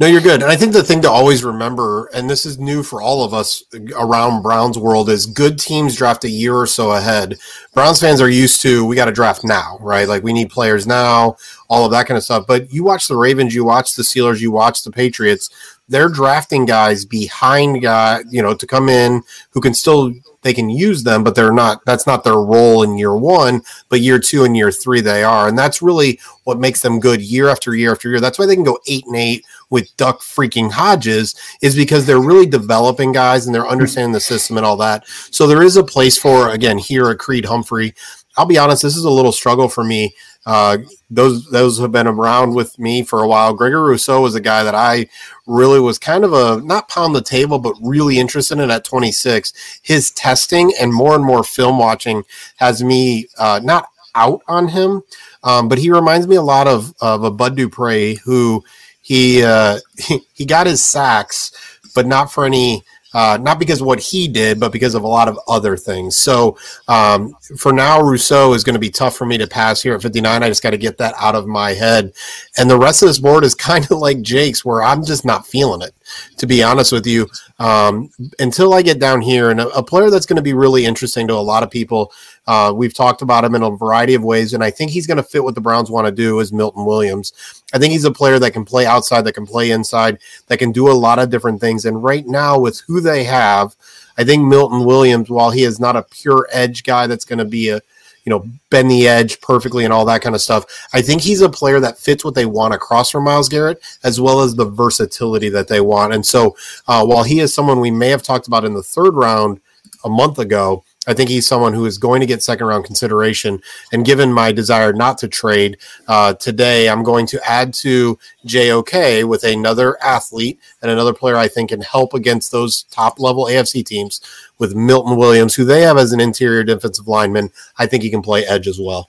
[0.01, 0.41] No, you're good.
[0.41, 3.35] And I think the thing to always remember, and this is new for all of
[3.35, 3.63] us
[3.95, 7.37] around Browns world, is good teams draft a year or so ahead.
[7.75, 10.09] Browns fans are used to we got to draft now, right?
[10.09, 11.37] Like we need players now,
[11.69, 12.47] all of that kind of stuff.
[12.47, 15.51] But you watch the Ravens, you watch the Steelers, you watch the Patriots.
[15.91, 20.71] They're drafting guys behind guy, you know, to come in who can still they can
[20.71, 21.85] use them, but they're not.
[21.85, 23.63] That's not their role in year one.
[23.89, 27.21] But year two and year three, they are, and that's really what makes them good
[27.21, 28.21] year after year after year.
[28.21, 32.21] That's why they can go eight and eight with Duck freaking Hodges, is because they're
[32.21, 35.07] really developing guys and they're understanding the system and all that.
[35.31, 37.95] So there is a place for again here at Creed Humphrey.
[38.37, 40.15] I'll be honest, this is a little struggle for me
[40.47, 40.79] uh,
[41.11, 43.53] those those have been around with me for a while.
[43.53, 45.09] Gregory Rousseau was a guy that I
[45.47, 49.81] really was kind of a not pound the table, but really interested in at 26.
[49.83, 52.25] His testing and more and more film watching
[52.57, 55.03] has me uh, not out on him,
[55.45, 58.65] um, but he reminds me a lot of of a Bud Dupree who
[59.03, 61.53] he uh, he, he got his sacks,
[61.95, 65.09] but not for any uh, not because of what he did, but because of a
[65.09, 66.17] lot of other things.
[66.17, 66.57] So
[66.89, 70.03] um, for now, Rousseau is going to be tough for me to pass here at
[70.03, 70.43] 59.
[70.43, 72.13] I just got to get that out of my head.
[72.57, 75.47] And the rest of this board is kind of like Jake's, where I'm just not
[75.47, 75.95] feeling it,
[76.37, 77.29] to be honest with you.
[77.59, 80.87] Um, until I get down here, and a, a player that's going to be really
[80.87, 82.13] interesting to a lot of people
[82.47, 85.19] uh, we've talked about him in a variety of ways, and I think he's going
[85.19, 86.41] to fit what the Browns want to do.
[86.41, 87.33] Is Milton Williams?
[87.73, 90.19] I think he's a player that can play outside, that can play inside,
[90.49, 91.85] that can do a lot of different things.
[91.85, 93.77] And right now, with who they have,
[94.19, 97.45] I think Milton Williams, while he is not a pure edge guy, that's going to
[97.45, 97.81] be a
[98.25, 100.65] you know bend the edge perfectly and all that kind of stuff.
[100.93, 104.21] I think he's a player that fits what they want across from Myles Garrett, as
[104.21, 106.15] well as the versatility that they want.
[106.15, 106.57] And so,
[106.89, 109.61] uh, while he is someone we may have talked about in the third round
[110.05, 110.85] a month ago.
[111.07, 113.61] I think he's someone who is going to get second round consideration.
[113.93, 115.79] And given my desire not to trade
[116.09, 121.49] uh, today, I'm going to add to JOK with another athlete and another player I
[121.49, 124.21] think can help against those top level AFC teams
[124.61, 127.51] with Milton Williams, who they have as an interior defensive lineman.
[127.79, 129.09] I think he can play edge as well.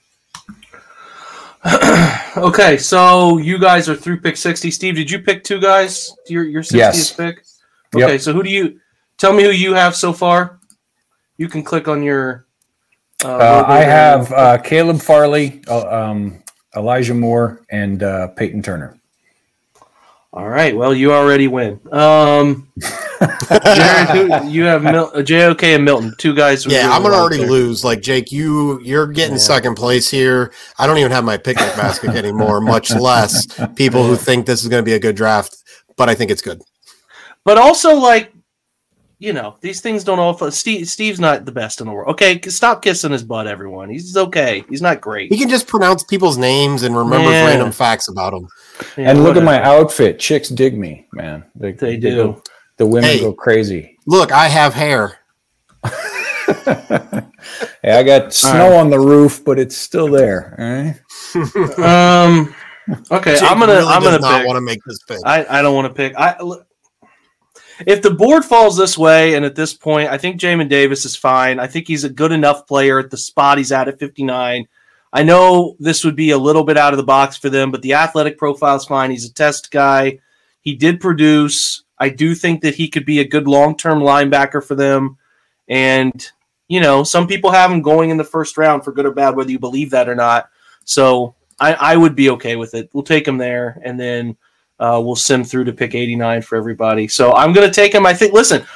[2.36, 4.70] okay, so you guys are through pick 60.
[4.72, 6.12] Steve, did you pick two guys?
[6.26, 7.12] Your your 60th yes.
[7.12, 7.44] pick?
[7.94, 8.20] Okay, yep.
[8.20, 8.80] so who do you
[9.18, 10.58] tell me who you have so far?
[11.36, 12.46] You can click on your.
[13.24, 16.42] Uh, uh, I have uh, Caleb Farley, uh, um,
[16.74, 18.98] Elijah Moore, and uh, Peyton Turner.
[20.32, 20.74] All right.
[20.74, 21.78] Well, you already win.
[21.92, 22.68] Um,
[23.74, 26.66] Jared, who, you have Mil- JOK and Milton, two guys.
[26.66, 27.50] Yeah, I'm gonna already there.
[27.50, 27.84] lose.
[27.84, 29.40] Like Jake, you you're getting yeah.
[29.40, 30.52] second place here.
[30.78, 34.68] I don't even have my picnic basket anymore, much less people who think this is
[34.68, 35.56] going to be a good draft.
[35.96, 36.60] But I think it's good.
[37.44, 38.32] But also, like
[39.22, 40.50] you know, these things don't all.
[40.50, 42.10] Steve, Steve's not the best in the world.
[42.10, 43.88] Okay, stop kissing his butt, everyone.
[43.88, 44.64] He's okay.
[44.68, 45.30] He's not great.
[45.30, 47.46] He can just pronounce people's names and remember yeah.
[47.46, 48.48] random facts about them.
[48.96, 49.46] Yeah, and look whatever.
[49.46, 50.18] at my outfit.
[50.18, 51.44] Chicks dig me, man.
[51.54, 52.16] They, they, they do.
[52.16, 52.42] Go,
[52.82, 53.96] the women hey, go crazy.
[54.06, 55.16] Look, I have hair.
[55.84, 57.22] hey,
[57.84, 58.80] I got snow right.
[58.80, 60.56] on the roof, but it's still there.
[61.78, 62.52] um.
[63.12, 63.74] Okay, Jake I'm gonna.
[63.74, 65.20] Really I'm gonna not want to make this pick.
[65.24, 66.14] I, I don't want to pick.
[66.16, 66.36] I
[67.86, 71.14] if the board falls this way, and at this point, I think Jamin Davis is
[71.14, 71.60] fine.
[71.60, 74.66] I think he's a good enough player at the spot he's at at 59.
[75.12, 77.82] I know this would be a little bit out of the box for them, but
[77.82, 79.12] the athletic profile is fine.
[79.12, 80.18] He's a test guy.
[80.62, 81.84] He did produce.
[82.02, 85.18] I do think that he could be a good long term linebacker for them.
[85.68, 86.32] And,
[86.66, 89.36] you know, some people have him going in the first round for good or bad,
[89.36, 90.50] whether you believe that or not.
[90.84, 92.90] So I, I would be okay with it.
[92.92, 93.80] We'll take him there.
[93.84, 94.36] And then
[94.80, 97.06] uh, we'll sim through to pick 89 for everybody.
[97.06, 98.04] So I'm going to take him.
[98.04, 98.66] I think, listen,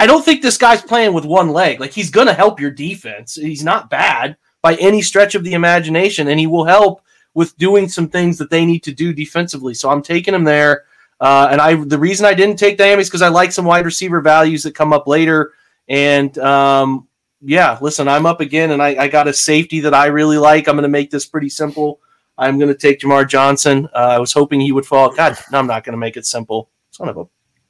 [0.00, 1.78] I don't think this guy's playing with one leg.
[1.78, 3.36] Like, he's going to help your defense.
[3.36, 7.00] He's not bad by any stretch of the imagination, and he will help
[7.34, 9.72] with doing some things that they need to do defensively.
[9.72, 10.86] So I'm taking him there.
[11.22, 13.84] Uh, and I the reason I didn't take Dyami is because I like some wide
[13.84, 15.52] receiver values that come up later.
[15.88, 17.06] And um,
[17.40, 20.66] yeah, listen, I'm up again, and I, I got a safety that I really like.
[20.66, 22.00] I'm going to make this pretty simple.
[22.36, 23.88] I'm going to take Jamar Johnson.
[23.94, 25.10] Uh, I was hoping he would fall.
[25.10, 26.70] God, no, I'm not going to make it simple.
[26.90, 27.24] Son of a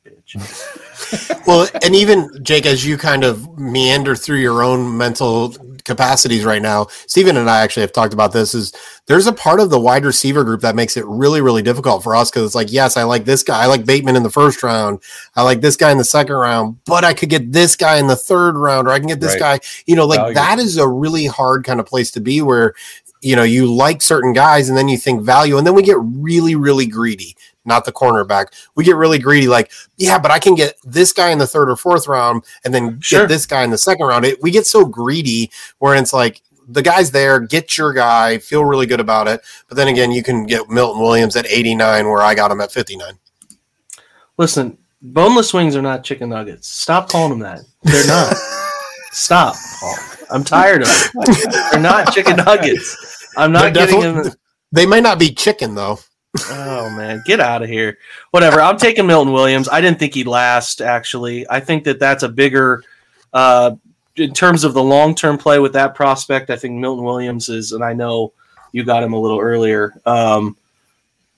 [0.08, 1.42] bitch.
[1.46, 5.54] well, and even Jake, as you kind of meander through your own mental
[5.85, 8.55] capacities right now, Stephen and I actually have talked about this.
[8.55, 8.73] Is
[9.07, 12.14] there's a part of the wide receiver group that makes it really, really difficult for
[12.14, 13.62] us because it's like, yes, I like this guy.
[13.62, 15.03] I like Bateman in the first round.
[15.37, 18.07] I like this guy in the second round, but I could get this guy in
[18.07, 19.61] the third round, or I can get this right.
[19.61, 19.68] guy.
[19.87, 20.35] You know, like Value.
[20.35, 22.75] that is a really hard kind of place to be where
[23.23, 25.97] you know, you like certain guys and then you think value, and then we get
[26.01, 27.37] really, really greedy.
[27.64, 28.46] Not the cornerback.
[28.75, 31.70] We get really greedy, like, yeah, but I can get this guy in the third
[31.70, 33.20] or fourth round and then sure.
[33.20, 34.25] get this guy in the second round.
[34.25, 38.64] It, we get so greedy where it's like, the guy's there, get your guy, feel
[38.64, 39.42] really good about it.
[39.68, 42.72] But then again, you can get Milton Williams at 89, where I got him at
[42.72, 43.18] 59.
[44.38, 46.68] Listen, boneless wings are not chicken nuggets.
[46.68, 47.61] Stop calling them that.
[47.83, 48.35] They're not.
[49.12, 49.57] Stop.
[50.31, 51.72] I'm tired of it.
[51.72, 53.29] They're not chicken nuggets.
[53.37, 54.33] I'm not getting them.
[54.70, 55.98] They might not be chicken though.
[56.38, 57.99] Oh man, get out of here.
[58.31, 58.61] Whatever.
[58.61, 59.68] I'm taking Milton Williams.
[59.68, 60.81] I didn't think he'd last.
[60.81, 62.83] Actually, I think that that's a bigger.
[63.33, 63.77] Uh,
[64.16, 67.73] in terms of the long term play with that prospect, I think Milton Williams is,
[67.73, 68.33] and I know
[68.73, 69.95] you got him a little earlier.
[70.07, 70.57] Um,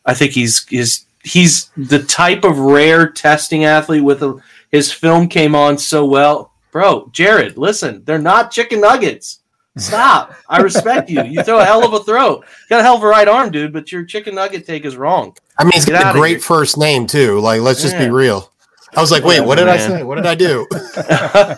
[0.05, 5.29] I think he's is he's the type of rare testing athlete with a, his film
[5.29, 7.09] came on so well, bro.
[7.13, 9.41] Jared, listen, they're not chicken nuggets.
[9.77, 10.35] Stop.
[10.49, 11.23] I respect you.
[11.25, 12.37] You throw a hell of a throw.
[12.37, 14.97] You got a hell of a right arm, dude, but your chicken nugget take is
[14.97, 15.37] wrong.
[15.59, 17.41] I mean, he's got a great first name, too.
[17.41, 18.05] Like, let's just yeah.
[18.05, 18.53] be real.
[18.97, 19.75] I was like, wait, what did man.
[19.75, 20.03] I say?
[20.05, 20.67] What did I do?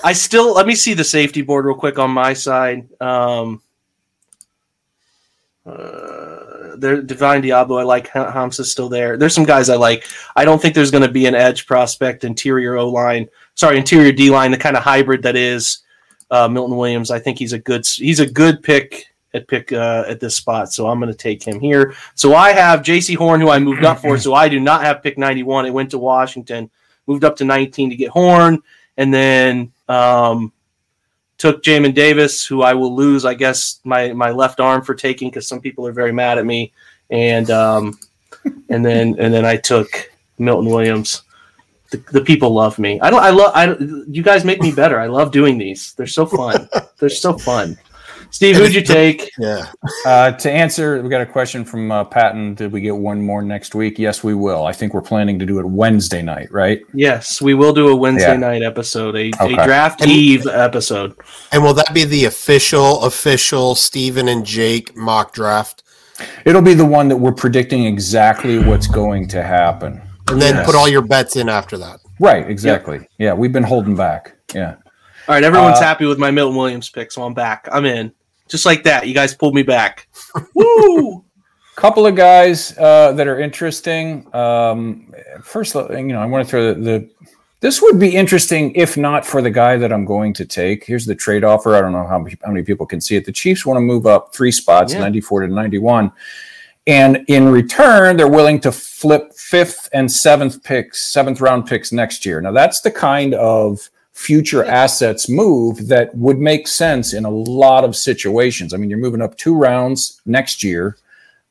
[0.04, 2.88] I still, let me see the safety board real quick on my side.
[3.00, 3.60] Um,
[5.66, 9.18] uh, there, Divine Deablo, I like Hamza still there.
[9.18, 10.06] There's some guys I like.
[10.34, 14.12] I don't think there's going to be an edge prospect, interior O line, sorry, interior
[14.12, 15.80] D line, the kind of hybrid that is
[16.30, 17.10] uh, Milton Williams.
[17.10, 20.72] I think he's a good he's a good pick at pick uh, at this spot.
[20.72, 21.94] So I'm going to take him here.
[22.14, 23.14] So I have J.C.
[23.14, 24.18] Horn, who I moved up for.
[24.18, 25.66] So I do not have pick 91.
[25.66, 26.70] It went to Washington,
[27.06, 28.62] moved up to 19 to get Horn,
[28.96, 30.52] and then um,
[31.36, 35.30] took Jamin Davis, who I will lose, I guess, my my left arm for taking
[35.30, 36.72] because some people are very mad at me,
[37.10, 37.98] and um,
[38.68, 41.22] and then and then I took Milton Williams
[41.90, 43.00] the, the people love me.
[43.00, 43.22] I don't.
[43.22, 43.52] I love.
[43.54, 43.76] I.
[44.08, 45.00] You guys make me better.
[45.00, 45.94] I love doing these.
[45.94, 46.68] They're so fun.
[46.98, 47.78] They're so fun.
[48.30, 49.30] Steve, who'd you take?
[49.38, 49.66] Yeah.
[50.04, 52.54] Uh, to answer, we got a question from uh, Patton.
[52.54, 53.98] Did we get one more next week?
[53.98, 54.66] Yes, we will.
[54.66, 56.82] I think we're planning to do it Wednesday night, right?
[56.92, 58.36] Yes, we will do a Wednesday yeah.
[58.36, 59.54] night episode, a, okay.
[59.54, 61.14] a draft and, eve episode.
[61.52, 65.84] And will that be the official, official Stephen and Jake mock draft?
[66.44, 70.66] It'll be the one that we're predicting exactly what's going to happen and then yes.
[70.66, 72.00] put all your bets in after that.
[72.20, 72.98] Right, exactly.
[72.98, 73.10] Yep.
[73.18, 74.36] Yeah, we've been holding back.
[74.54, 74.76] Yeah.
[75.28, 77.68] All right, everyone's uh, happy with my Milton Williams pick, so I'm back.
[77.70, 78.12] I'm in.
[78.48, 80.08] Just like that, you guys pulled me back.
[80.54, 81.24] Woo!
[81.76, 84.34] Couple of guys uh, that are interesting.
[84.34, 85.14] Um,
[85.44, 87.10] first, you know, I want to throw the, the
[87.60, 90.84] This would be interesting if not for the guy that I'm going to take.
[90.84, 91.76] Here's the trade offer.
[91.76, 93.26] I don't know how, how many people can see it.
[93.26, 95.00] The Chiefs want to move up three spots, yeah.
[95.00, 96.10] 94 to 91.
[96.88, 102.24] And in return, they're willing to flip fifth and seventh picks, seventh round picks next
[102.24, 102.40] year.
[102.40, 107.84] Now, that's the kind of future assets move that would make sense in a lot
[107.84, 108.72] of situations.
[108.72, 110.96] I mean, you're moving up two rounds next year,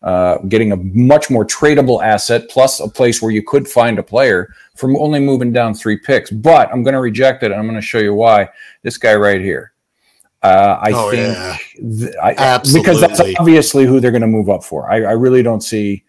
[0.02, 4.04] uh, getting a much more tradable asset plus a place where you could find a
[4.04, 6.32] player from only moving down three picks.
[6.32, 7.52] But I'm going to reject it.
[7.52, 8.50] I'm going to show you why.
[8.82, 9.72] This guy right here.
[10.44, 11.58] Uh, I oh, think yeah.
[11.76, 14.90] th- I, because that's obviously who they're going to move up for.
[14.90, 16.04] I, I really don't see.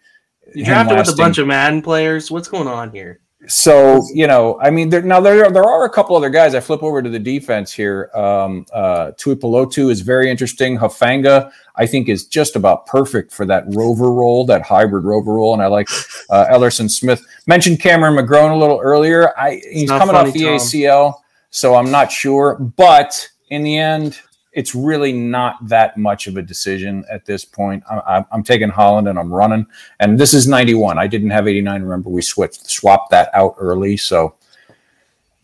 [0.53, 2.29] You drafted with a bunch of Madden players.
[2.29, 3.21] What's going on here?
[3.47, 6.53] So you know, I mean, there, now there there are a couple other guys.
[6.53, 8.11] I flip over to the defense here.
[8.13, 10.77] Um, uh, Tuipulotu is very interesting.
[10.77, 15.53] Hufanga, I think, is just about perfect for that rover role, that hybrid rover role.
[15.53, 15.87] And I like
[16.29, 17.25] uh, Elerson Smith.
[17.47, 19.33] Mentioned Cameron McGrone a little earlier.
[19.39, 20.57] I he's coming funny, off the Tom.
[20.57, 21.13] ACL,
[21.49, 22.55] so I'm not sure.
[22.59, 24.19] But in the end,
[24.51, 27.83] it's really not that much of a decision at this point.
[27.89, 29.65] I, am taking Holland and I'm running.
[29.99, 30.97] And this is 91.
[30.97, 31.83] I didn't have 89.
[31.83, 33.95] Remember, we switched, swapped that out early.
[33.97, 34.35] So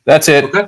[0.06, 0.46] that's it.
[0.46, 0.65] Okay.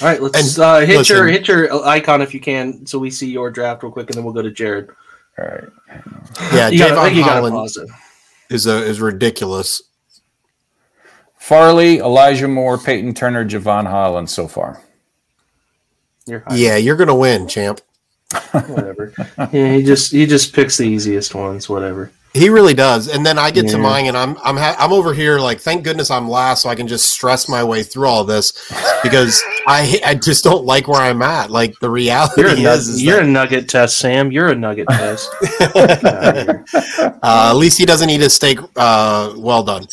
[0.00, 2.98] All right, let's and, uh, hit listen, your hit your icon if you can, so
[2.98, 4.88] we see your draft real quick, and then we'll go to Jared.
[5.36, 5.64] All right.
[6.54, 7.70] Yeah, you Jevon gotta, Holland
[8.50, 9.82] is a, is ridiculous.
[11.38, 14.82] Farley, Elijah Moore, Peyton Turner, Jevon Holland so far.
[16.30, 17.80] You're yeah, you're gonna win, champ.
[18.52, 19.12] whatever.
[19.52, 21.68] Yeah, he just he just picks the easiest ones.
[21.68, 22.12] Whatever.
[22.32, 23.08] He really does.
[23.08, 23.72] And then I get yeah.
[23.72, 26.68] to mine, and I'm I'm ha- I'm over here like, thank goodness I'm last, so
[26.68, 28.52] I can just stress my way through all this
[29.02, 31.50] because I I just don't like where I'm at.
[31.50, 34.30] Like the reality you're a, is, is you're that- a nugget test, Sam.
[34.30, 35.28] You're a nugget test.
[35.74, 36.54] uh,
[37.22, 39.86] at least he doesn't eat his steak uh, well done.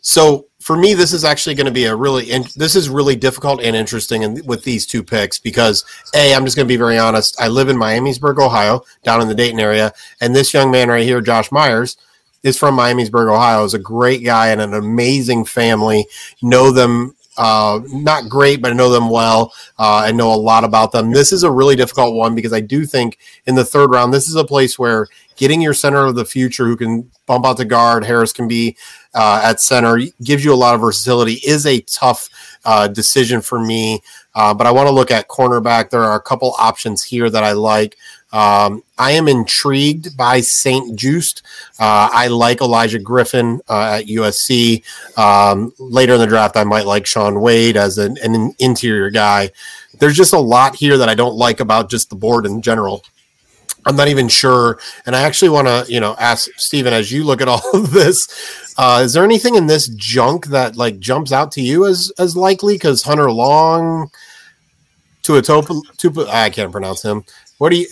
[0.00, 3.16] So for me, this is actually going to be a really in, this is really
[3.16, 6.76] difficult and interesting in, with these two picks because a I'm just going to be
[6.76, 7.40] very honest.
[7.40, 11.04] I live in Miamisburg, Ohio, down in the Dayton area, and this young man right
[11.04, 11.96] here, Josh Myers,
[12.44, 13.64] is from Miamisburg, Ohio.
[13.64, 16.06] is a great guy and an amazing family.
[16.42, 19.52] Know them uh, not great, but I know them well.
[19.78, 21.10] Uh, I know a lot about them.
[21.10, 24.28] This is a really difficult one because I do think in the third round, this
[24.28, 27.64] is a place where getting your center of the future who can bump out the
[27.64, 28.76] guard, Harris can be
[29.14, 32.28] uh, at center, gives you a lot of versatility, is a tough
[32.64, 34.00] uh, decision for me.
[34.34, 35.90] Uh, but I want to look at cornerback.
[35.90, 37.96] There are a couple options here that I like.
[38.32, 40.98] Um, I am intrigued by St.
[40.98, 41.42] Juste.
[41.78, 44.82] Uh, I like Olaijah Griffin uh, at USC.
[45.18, 49.50] Um, later in the draft, I might like Shaun Wade as an, an, interior guy.
[49.98, 53.04] There's just a lot here that I don't like about just the board in general.
[53.84, 54.78] I'm not even sure.
[55.06, 57.90] And I actually want to, you know, ask Stephen as you look at all of
[57.90, 62.12] this, uh, is there anything in this junk that like jumps out to you as
[62.18, 62.74] as likely?
[62.74, 64.10] Because Hunter Long,
[65.22, 65.66] to a top,
[65.98, 67.24] to I can't pronounce him.
[67.58, 67.86] What do you?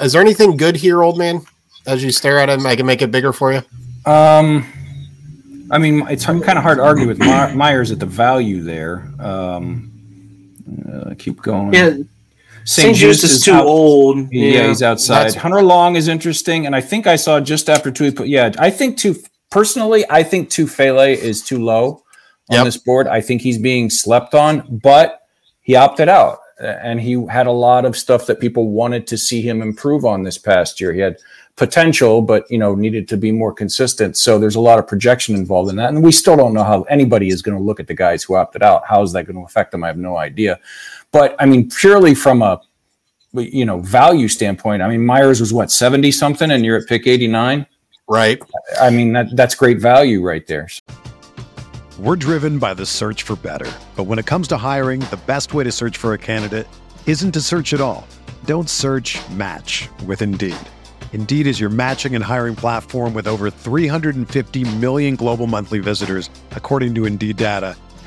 [0.00, 1.42] Is there anything good here, old man?
[1.86, 3.62] As you stare at him, I can make it bigger for you.
[4.04, 4.66] Um,
[5.70, 9.08] I mean, it's kind of hard to argue with Myers at the value there.
[9.18, 9.90] Um,
[10.92, 11.72] uh, keep going.
[11.72, 11.96] Yeah
[12.68, 12.94] St.
[12.94, 14.30] Juste is too out, old.
[14.30, 15.24] Yeah, yeah, he's outside.
[15.24, 18.12] That's, Hunter Long is interesting, and I think I saw just after two.
[18.26, 19.16] Yeah, I think two.
[19.50, 22.02] Personally, I think Tufele is too low
[22.50, 22.64] on yep.
[22.66, 23.06] this board.
[23.08, 25.22] I think he's being slept on, but
[25.62, 29.40] he opted out, and he had a lot of stuff that people wanted to see
[29.40, 30.92] him improve on this past year.
[30.92, 31.16] He had
[31.56, 34.18] potential, but you know needed to be more consistent.
[34.18, 36.82] So there's a lot of projection involved in that, and we still don't know how
[36.82, 38.82] anybody is going to look at the guys who opted out.
[38.86, 39.84] How is that going to affect them?
[39.84, 40.60] I have no idea.
[41.12, 42.60] But I mean, purely from a
[43.34, 47.06] you know value standpoint, I mean Myers was what seventy something, and you're at pick
[47.06, 47.66] eighty nine.
[48.08, 48.40] Right.
[48.80, 50.68] I mean that that's great value right there.
[51.98, 55.52] We're driven by the search for better, but when it comes to hiring, the best
[55.52, 56.68] way to search for a candidate
[57.06, 58.06] isn't to search at all.
[58.44, 59.18] Don't search.
[59.30, 60.56] Match with Indeed.
[61.12, 66.94] Indeed is your matching and hiring platform with over 350 million global monthly visitors, according
[66.94, 67.76] to Indeed data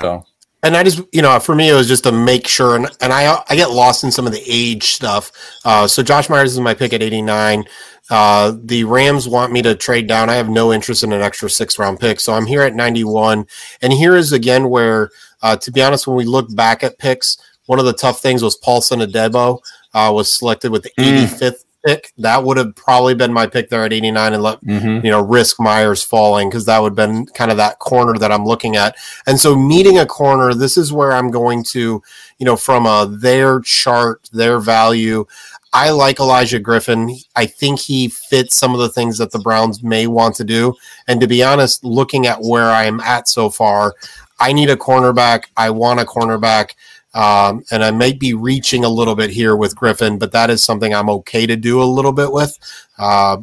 [0.00, 0.24] So
[0.62, 3.12] and I just, you know, for me, it was just to make sure, and, and
[3.12, 5.32] I I get lost in some of the age stuff.
[5.64, 7.64] Uh, so Josh Myers is my pick at 89.
[8.10, 10.28] Uh, the Rams want me to trade down.
[10.28, 13.46] I have no interest in an extra six round pick, so I'm here at 91.
[13.80, 15.10] And here is again where,
[15.42, 18.42] uh, to be honest, when we look back at picks, one of the tough things
[18.42, 19.60] was Paulson Adebo
[19.94, 22.12] uh, was selected with the 85th pick.
[22.18, 25.04] That would have probably been my pick there at 89 and let, Mhm.
[25.04, 28.32] you know, risk Myers falling because that would have been kind of that corner that
[28.32, 28.96] I'm looking at.
[29.26, 32.02] And so needing a corner, this is where I'm going to,
[32.38, 35.26] you know, from a their chart, their value.
[35.72, 37.16] I like Olaijah Griffin.
[37.36, 40.74] I think he fits some of the things that the Browns may want to do.
[41.06, 43.94] And to be honest, looking at where I'm at so far,
[44.40, 45.44] I need a cornerback.
[45.56, 46.70] I want a cornerback.
[47.12, 50.62] Um, and I might be reaching a little bit here with Griffin, but that is
[50.62, 52.56] something I'm okay to do a little bit with.
[52.98, 53.38] Uh,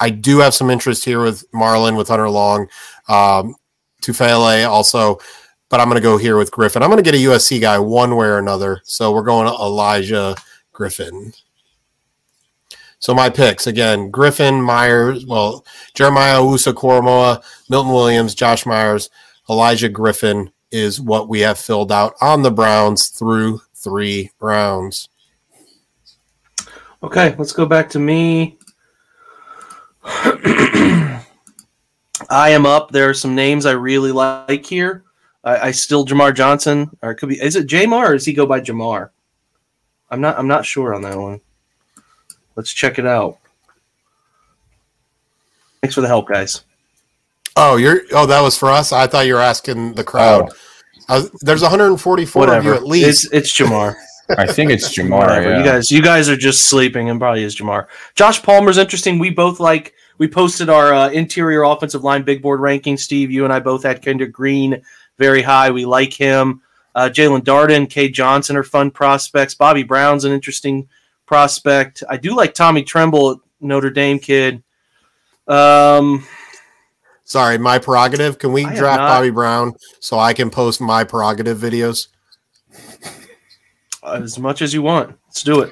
[0.00, 2.68] I do have some interest here with Marlin, with Hunter Long,
[3.08, 3.54] um,
[4.02, 5.18] Tufele also,
[5.68, 6.82] but I'm going to go here with Griffin.
[6.82, 8.80] I'm going to get a USC guy one way or another.
[8.84, 10.38] So we're going to Olaijah
[10.72, 11.32] Griffin.
[13.00, 19.10] So my picks again: Griffin, Myers, well, Jeremiah Owusu-Koramoah, Milton Williams, Josh Myers,
[19.48, 25.08] Olaijah Griffin is what we have filled out on the Browns through three rounds.
[27.02, 28.58] Okay, let's go back to me.
[32.30, 32.90] I am up.
[32.90, 35.04] There are some names I really like here.
[35.44, 38.32] I, I still Jamar Johnson, or it could be is it Jamar or does he
[38.32, 39.10] go by Jamar?
[40.10, 40.38] I'm not.
[40.38, 41.40] I'm not sure on that one.
[42.56, 43.38] Let's check it out.
[45.80, 46.64] Thanks for the help, guys.
[47.58, 48.92] Oh, you're oh that was for us.
[48.92, 50.50] I thought you were asking the crowd.
[51.08, 52.74] I was- there's 144 of you Whatever.
[52.74, 53.26] at least.
[53.32, 53.96] It's it's Jamar.
[54.36, 55.42] I think it's Jamar.
[55.42, 55.58] Yeah.
[55.58, 57.86] You guys, you guys are just sleeping, and probably is Jamar.
[58.14, 59.18] Josh Palmer's interesting.
[59.18, 59.94] We both like.
[60.18, 62.96] We posted our uh, interior offensive line big board ranking.
[62.96, 64.82] Steve, you and I both had Kendrick Green
[65.16, 65.70] very high.
[65.70, 66.60] We like him.
[66.94, 69.54] Uh, Jaelon Darden, Kay Johnson are fun prospects.
[69.54, 70.88] Bobby Brown's an interesting
[71.24, 72.02] prospect.
[72.10, 74.62] I do like Tommy Tremble, Notre Dame kid.
[75.46, 76.26] Um,
[77.28, 78.38] Sorry, my prerogative.
[78.38, 82.08] Can we I draft Bobby Brown so I can post my prerogative videos?
[84.02, 85.14] as much as you want.
[85.26, 85.70] Let's do it.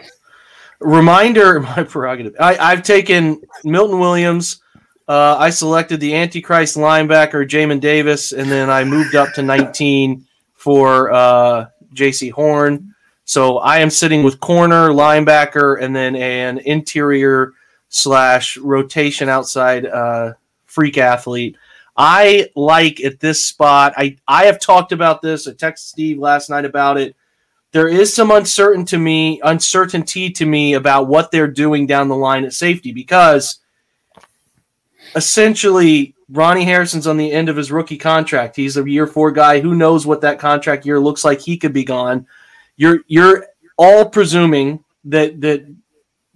[0.80, 2.34] Reminder, my prerogative.
[2.38, 4.60] I, I've taken Milton Williams.
[5.08, 10.26] Uh, I selected the Antichrist linebacker, Jamin Davis, and then I moved up to 19
[10.52, 12.94] for uh, Jaycee Horn.
[13.24, 17.54] So I am sitting with corner, linebacker, and then an interior
[17.88, 20.34] slash rotation outside uh,
[20.76, 21.56] freak athlete.
[21.96, 23.94] I like at this spot.
[23.96, 25.48] I I have talked about this.
[25.48, 27.16] I texted Steve last night about it
[27.76, 32.16] there is some uncertain to me uncertainty to me about what they're doing down the
[32.16, 33.58] line at safety because
[35.14, 38.56] essentially Ronnie Harrison's on the end of his rookie contract.
[38.56, 39.60] He's a year four guy.
[39.60, 41.40] Who knows what that contract year looks like?
[41.40, 42.26] He could be gone.
[42.76, 43.46] You're you're
[43.76, 45.66] all presuming that that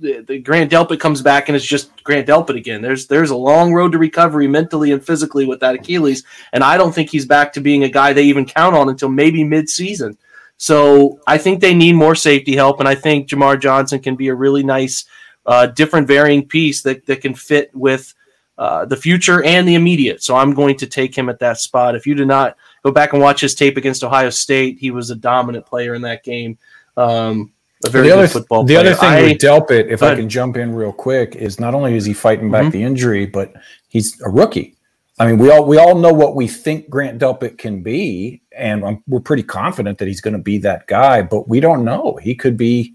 [0.01, 2.83] the, the Grant Delpit comes back and it's just Grant Delpit again.
[2.83, 6.77] There's there's a long road to recovery mentally and physically with that Achilles, and I
[6.77, 10.19] don't think he's back to being a guy they even count on until maybe mid-season.
[10.57, 14.29] So I think they need more safety help, and I think Jamar Johnson can be
[14.29, 15.07] a really nice,
[15.47, 18.13] uh, different varying piece that, that can fit with
[18.59, 20.23] uh, the future and the immediate.
[20.23, 21.95] So I'm going to take him at that spot.
[21.95, 25.09] If you did not go back and watch his tape against Ohio State, he was
[25.09, 26.59] a dominant player in that game.
[26.95, 27.53] Um,
[27.87, 28.87] a very the good other, football the player.
[28.87, 31.97] other thing I- with Delpit, if I can jump in real quick, is not only
[31.97, 32.72] is he fighting back Mhm.
[32.72, 33.53] the injury, but
[33.89, 34.74] he's a rookie.
[35.18, 38.85] I mean, we all we all know what we think Grant Delpit can be, and
[38.85, 41.22] um we're pretty confident that he's going to be that guy.
[41.22, 42.95] But we don't know; he could be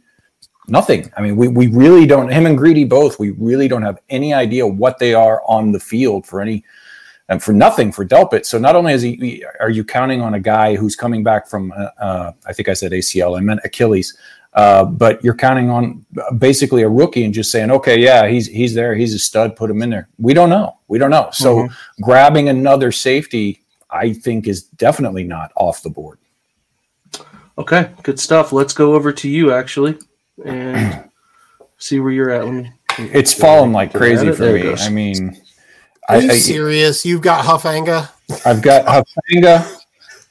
[0.68, 1.12] nothing.
[1.18, 2.32] I mean, we we really don't.
[2.32, 3.20] Him and Greedy both.
[3.20, 6.64] We really don't have any idea what they are on the field for any
[7.30, 8.46] and for nothing for Delpit.
[8.46, 11.72] So not only is he, are you counting on a guy who's coming back from,
[11.72, 14.16] uh, uh, I think I said ACL, I meant Achilles,
[14.56, 16.06] uh, but you're counting on
[16.38, 19.70] basically a rookie and just saying, okay, yeah, he's he's there, he's a stud, put
[19.70, 20.08] him in there.
[20.18, 21.30] We don't know, we don't know.
[21.34, 21.68] So
[22.02, 26.20] grabbing another safety, I think, is definitely not off the board.
[27.58, 28.54] Okay, good stuff.
[28.54, 29.98] Let's go over to you actually
[30.46, 31.10] and
[31.78, 32.46] see where you're at.
[32.46, 32.72] Let me.
[32.98, 34.74] It's fallen like crazy for There me.
[34.74, 35.42] I mean,
[36.08, 37.06] Are you I, I, serious?
[37.06, 38.10] You've got Hufanga?
[38.46, 39.82] I've got Hufanga,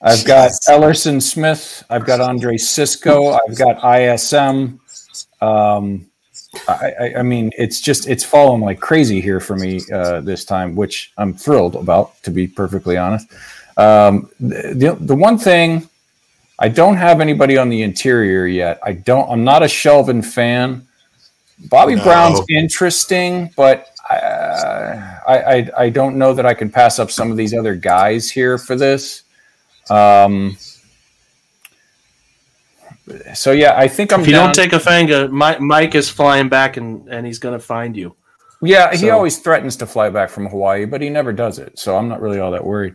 [0.05, 4.79] I've got Elerson Smith, I've got Andre Cisco, I've got ISM.
[5.41, 6.07] Um,
[6.69, 10.45] I, I, I mean, it's just it's fallen like crazy here for me uh, this
[10.45, 13.29] time, which I'm thrilled about, to be perfectly honest.
[13.79, 15.89] Um, the, the the one thing
[16.59, 18.79] I don't have anybody on the interior yet.
[18.83, 19.29] I don't.
[19.31, 20.87] I'm not a Shelvin fan.
[21.71, 22.05] Bobby no.
[22.05, 27.31] Brown's interesting, but uh, I, I I don't know that I can pass up some
[27.31, 29.24] of these other guys here for this.
[29.91, 30.57] Um,
[33.35, 34.21] so yeah, I think I'm.
[34.21, 34.47] If you down.
[34.47, 38.17] don't take Hufanga, Mike, Mike is flying back and and he's going to find you.
[38.63, 38.99] Yeah, so.
[38.99, 41.79] he always threatens to fly back from Hawaii, but he never does it.
[41.79, 42.95] So I'm not really all that worried.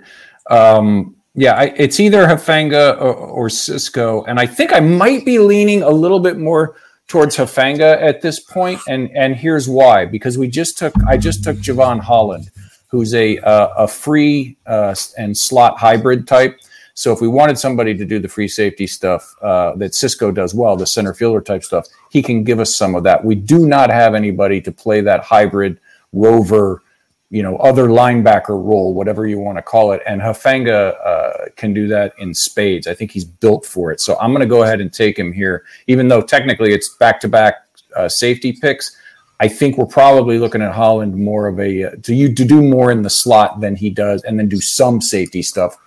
[0.50, 5.38] Um, yeah, I, it's either Hufanga or, or, Cisco, and I think I might be
[5.38, 6.76] leaning a little bit more
[7.08, 11.44] towards Hufanga at this point, and and here's why: because we just took I just
[11.44, 12.50] took Jevon Holland,
[12.88, 16.60] who's a uh, a free uh, and slot hybrid type.
[17.00, 20.54] So if we wanted somebody to do the free safety stuff uh, that Cisco does
[20.54, 23.24] well, the center fielder type stuff, he can give us some of that.
[23.24, 25.80] We do not have anybody to play that hybrid
[26.12, 26.84] rover,
[27.30, 30.02] you know, other linebacker role, whatever you want to call it.
[30.06, 32.86] And Hufanga uh, can do that in spades.
[32.86, 34.02] I think he's built for it.
[34.02, 37.22] So I'm going to go ahead and take him here, even though technically it's back
[37.22, 37.66] to back
[38.10, 38.98] safety picks.
[39.40, 42.62] I think we're probably looking at Holland more of a uh, to you to do
[42.62, 45.78] more in the slot than he does, and then do some safety stuff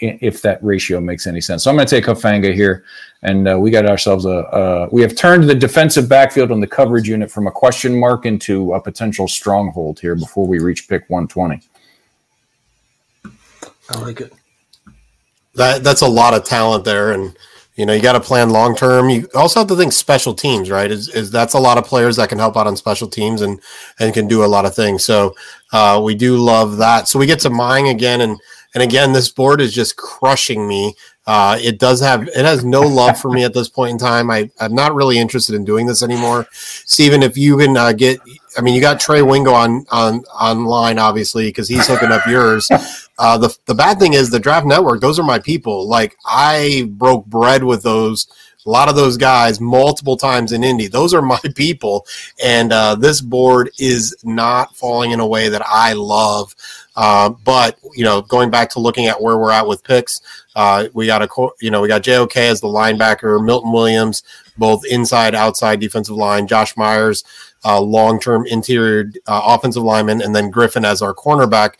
[0.00, 1.64] if that ratio makes any sense.
[1.64, 2.84] So I'm going to take Hufanga here,
[3.22, 4.38] and uh, we got ourselves a.
[4.48, 8.26] Uh, we have turned the defensive backfield on the coverage unit from a question mark
[8.26, 11.60] into a potential stronghold here before we reach pick 120.
[13.90, 14.32] I like it.
[15.54, 17.36] That that's a lot of talent there, and
[17.74, 19.10] you know you got to plan long term.
[19.10, 20.90] You also have to think special teams, right?
[20.90, 23.60] Is, is that's a lot of players that can help out on special teams and
[23.98, 25.04] and can do a lot of things.
[25.04, 25.34] So
[25.72, 27.08] uh, we do love that.
[27.08, 28.38] So we get to mine again and
[28.74, 30.94] and again, this board is just crushing me.
[31.26, 34.30] Uh, it does have it has no love for me at this point in time.
[34.30, 36.46] I, I'm not really interested in doing this anymore.
[36.52, 38.20] Steven, if you can uh, get
[38.58, 42.68] I mean, you got Trey Wingo on on online, obviously, because he's hooking up yours.
[43.18, 45.86] Uh, the the bad thing is the Draft Network; those are my people.
[45.86, 48.26] Like I broke bread with those
[48.66, 50.86] a lot of those guys multiple times in Indy.
[50.86, 52.06] Those are my people,
[52.42, 56.54] and uh, this board is not falling in a way that I love.
[56.96, 60.20] Uh, but you know, going back to looking at where we're at with picks,
[60.56, 61.28] uh, we got a
[61.60, 64.22] you know we got JOK as the linebacker, Milton Williams,
[64.58, 67.24] both inside outside defensive line, Josh Myers,
[67.64, 71.74] uh, long term interior uh, offensive lineman, and then Griffin as our cornerback,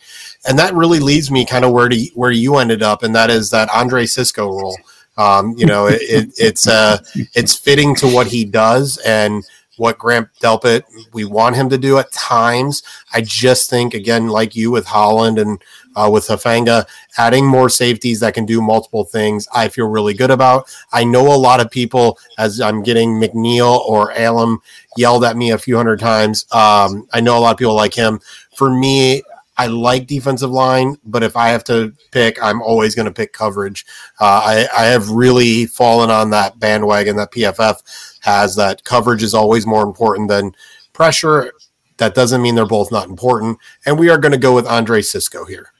[0.47, 3.29] and that really leads me kind of where to where you ended up, and that
[3.29, 4.77] is that Andre Cisco role.
[5.17, 6.99] Um, you know, it, it, it's uh,
[7.35, 9.43] it's fitting to what he does and
[9.81, 12.83] what Grant Delpit we want him to do at times.
[13.11, 15.59] I just think again, like you with Holland and
[15.95, 16.85] uh, with Hufanga,
[17.17, 20.69] adding more safeties that can do multiple things, I feel really good about.
[20.93, 24.61] I know a lot of people, as I'm getting McNeil or Alum
[24.97, 26.45] yelled at me a few hundred times.
[26.51, 28.19] Um, I know a lot of people like him.
[28.55, 29.23] For me,
[29.61, 33.31] I like defensive line, but if I have to pick, I'm always going to pick
[33.31, 33.85] coverage.
[34.19, 39.35] Uh, I, I have really fallen on that bandwagon that PFF has that coverage is
[39.35, 40.55] always more important than
[40.93, 41.53] pressure.
[41.97, 43.59] That doesn't mean they're both not important.
[43.85, 45.71] And we are going to go with Andre Cisco here.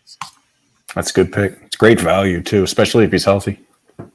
[0.94, 1.58] That's a good pick.
[1.64, 3.60] It's great value, too, especially if he's healthy.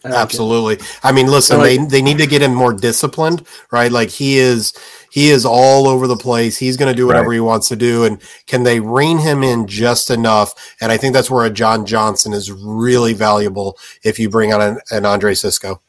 [0.04, 0.84] Absolutely.
[1.02, 3.90] I mean, listen, they, they need to get him more disciplined, right?
[3.90, 4.72] Like he is
[5.10, 6.58] he is all over the place.
[6.58, 7.36] He's going to do whatever right.
[7.36, 8.04] he wants to do.
[8.04, 10.52] And can they rein him in just enough?
[10.80, 14.60] And I think that's where a John Johnson is really valuable if you bring on
[14.60, 15.80] an, an Andre Cisco.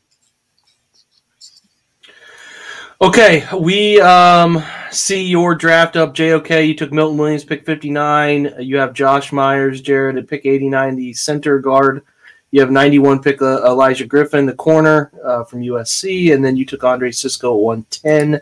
[3.00, 6.16] Okay, we um, see your draft up.
[6.16, 8.56] JOK, you took Milton Williams, pick 59.
[8.60, 12.04] You have Josh Myers, Jared at pick 89, the center guard.
[12.52, 16.66] You have 91 pick uh, Olaijah Griffin, the corner uh, from USC, and then you
[16.66, 18.42] took Andre Cisco at 110.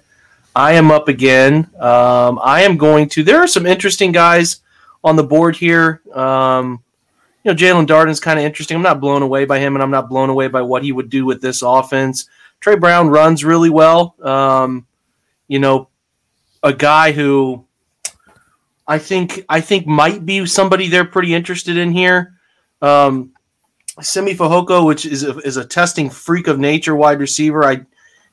[0.55, 1.69] I am up again.
[1.79, 3.23] Um, I am going to.
[3.23, 4.61] There are some interesting guys
[5.03, 6.01] on the board here.
[6.13, 6.83] Um,
[7.43, 8.77] you know, Jaelon Darden's kind of interesting.
[8.77, 11.09] I'm not blown away by him, and I'm not blown away by what he would
[11.09, 12.29] do with this offense.
[12.59, 14.15] Trey Brown runs really well.
[14.21, 14.87] Um,
[15.47, 15.89] you know,
[16.63, 17.65] a guy who
[18.87, 22.33] I think I think might be somebody they're pretty interested in here.
[22.81, 23.33] Um,
[24.01, 27.63] Simi Fehoko, which is a, is a testing freak of nature wide receiver.
[27.63, 27.85] I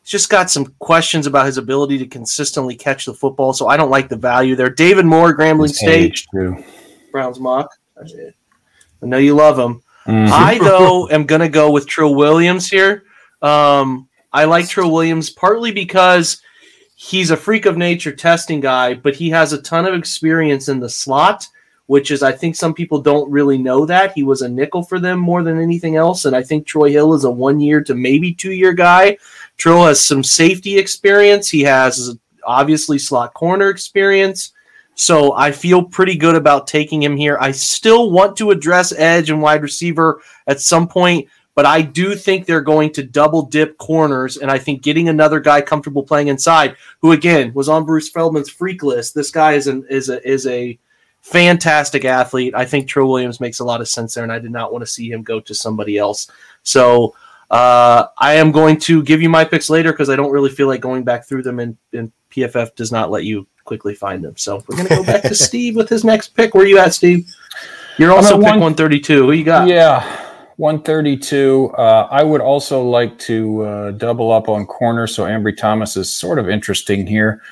[0.05, 3.91] just got some questions about his ability to consistently catch the football, so I don't
[3.91, 4.71] like the value there.
[4.71, 6.27] David Moore, Grambling State,
[7.13, 7.71] Browns mock.
[7.97, 9.83] I know you love him.
[10.07, 10.33] Mm-hmm.
[10.33, 13.05] I though am gonna go with Trill Williams here.
[13.41, 16.43] Um, I like Trill Williams partly because
[16.97, 20.81] he's a freak of nature testing guy, but he has a ton of experience in
[20.81, 21.47] the slot
[21.93, 24.99] which is I think some people don't really know that he was a nickel for
[24.99, 27.95] them more than anything else, and I think Troy Hill is a one year to
[27.95, 29.19] maybe two year guy.
[29.59, 31.51] Trill has some safety experience.
[31.51, 32.17] He has
[32.47, 34.55] obviously slot corner experience.
[34.95, 37.37] So I feel pretty good about taking him here.
[37.39, 42.15] I still want to address edge and wide receiver at some point, but I do
[42.15, 46.29] think they're going to double dip corners, and I think getting another guy comfortable playing
[46.29, 49.15] inside, who again was on Bruce Feldman's freak list.
[49.15, 50.79] This guy is an is a is a
[51.23, 52.55] fantastic athlete.
[52.55, 54.83] I think Trill Williams makes a lot of sense there, and I did not want
[54.83, 56.31] to see him go to somebody else.
[56.63, 57.15] So
[57.51, 60.67] uh, I am going to give you my picks later because I don't really feel
[60.67, 64.37] like going back through them, and, and PFF does not let you quickly find them.
[64.37, 66.55] So we're going to go back to Steve with his next pick.
[66.55, 67.31] Where are you at, Steve?
[67.99, 69.27] You're also pick 132.
[69.27, 69.69] Who you got?
[69.69, 70.01] Yeah.
[70.57, 71.73] 132.
[71.77, 75.07] Uh, I would also like to uh, double up on corner.
[75.07, 77.43] So Ambry Thomas is sort of interesting here,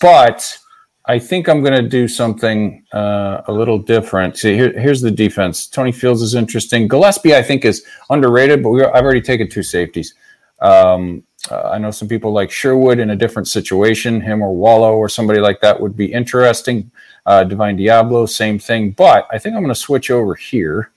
[0.00, 0.58] but
[1.06, 4.36] I think I'm going to do something uh, a little different.
[4.36, 5.66] See, here, here's the defense.
[5.66, 6.86] Tony Fields is interesting.
[6.86, 10.14] Gillespie, I think, is underrated, but we, I've already taken two safeties.
[10.60, 14.20] Um, uh, I know some people like Sherwood in a different situation.
[14.20, 16.90] Him or Wallow or somebody like that would be interesting.
[17.26, 18.92] Uh, Divine Deablo, same thing.
[18.92, 20.92] But I think I'm going to switch over here.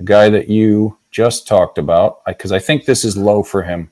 [0.00, 3.62] A guy that you just talked about, because I, I, think this is low for
[3.62, 3.90] him.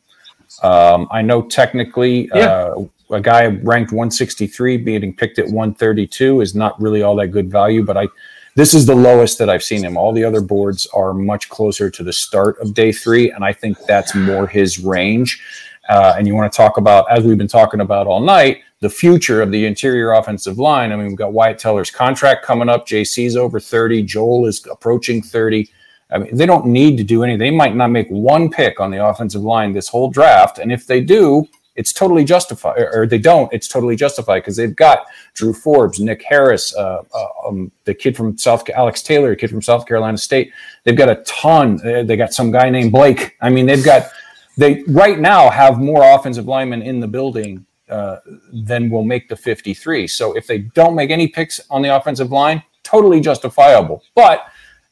[0.62, 2.48] Um, I know technically yeah.
[2.48, 7.50] uh, a guy ranked 163 being picked at 132 is not really all that good
[7.50, 8.08] value, but I
[8.56, 9.96] this is the lowest that I've seen him.
[9.96, 13.52] All the other boards are much closer to the start of day three, and I
[13.52, 15.42] think that's more his range.
[15.88, 18.88] Uh, and you want to talk about, as we've been talking about all night, the
[18.88, 20.92] future of the interior offensive line.
[20.92, 22.86] I mean, we've got Wyatt Teller's contract coming up.
[22.86, 24.02] JC's over 30.
[24.04, 25.68] Joel is approaching 30.
[26.12, 27.40] I mean, they don't need to do anything.
[27.40, 30.58] They might not make one pick on the offensive line this whole draft.
[30.58, 34.76] And if they do, it's totally justified, or they don't, it's totally justified because they've
[34.76, 39.36] got Drew Forbes, Nick Harris, uh, uh, um, the kid from South, Alex Taylor, a
[39.36, 40.52] kid from South Carolina State.
[40.84, 41.78] They've got a ton.
[42.06, 43.36] They got some guy named Blake.
[43.40, 44.08] I mean, they've got,
[44.56, 48.18] they right now have more offensive linemen in the building uh,
[48.52, 50.06] than will make the 53.
[50.06, 54.02] So if they don't make any picks on the offensive line, totally justifiable.
[54.14, 54.46] But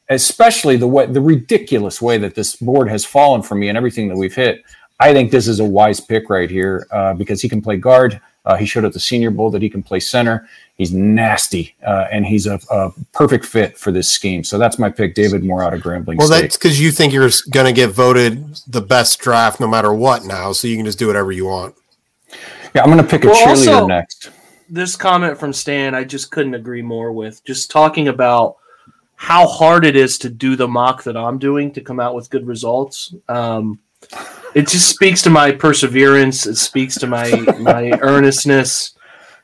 [0.09, 4.09] especially the way, the ridiculous way that this board has fallen for me and everything
[4.09, 4.63] that we've hit.
[4.99, 8.21] I think this is a wise pick right here uh, because he can play guard.
[8.45, 10.47] Uh, he showed at the Senior Bowl that he can play center.
[10.75, 14.43] He's nasty, uh, and he's a, a, perfect fit for this scheme.
[14.43, 16.17] So that's my pick, David Moore out of Grambling.
[16.17, 16.41] Well, State.
[16.41, 20.25] that's because you think you're going to get voted the best draft no matter what
[20.25, 21.75] now, so you can just do whatever you want.
[22.75, 24.31] Yeah, I'm going to pick a well, cheerleader also, next.
[24.69, 27.43] This comment from Stan, I just couldn't agree more with.
[27.45, 28.57] Just talking about
[29.15, 32.29] how hard it is to do the mock that I'm doing to come out with
[32.29, 33.13] good results.
[33.29, 33.79] Um,
[34.55, 36.45] it just speaks to my perseverance.
[36.45, 38.93] It speaks to my my earnestness.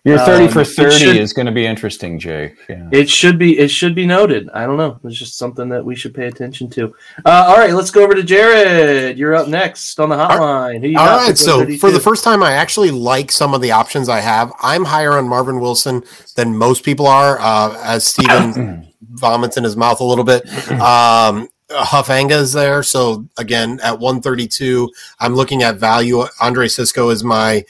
[0.06, 2.56] Your thirty um, for thirty should, is going to be interesting, Jake.
[2.70, 2.88] Yeah.
[2.92, 3.60] It should be.
[3.60, 4.50] It should be noted.
[4.52, 4.98] I don't know.
[5.04, 6.96] It's just something that we should pay attention to.
[7.26, 9.18] Uh, all right, let's go over to Jared.
[9.18, 10.98] You're up next on the hotline.
[10.98, 11.38] All right.
[11.38, 14.54] So for the first time, I actually like some of the options I have.
[14.62, 16.04] I'm higher on Marvin Wilson
[16.36, 17.38] than most people are.
[17.40, 20.48] Uh, as Steven vomits in his mouth a little bit.
[20.72, 22.84] Um, Hufanga is there.
[22.84, 24.90] So again, at 132,
[25.20, 26.24] I'm looking at value.
[26.42, 27.64] Andre Cisco is my,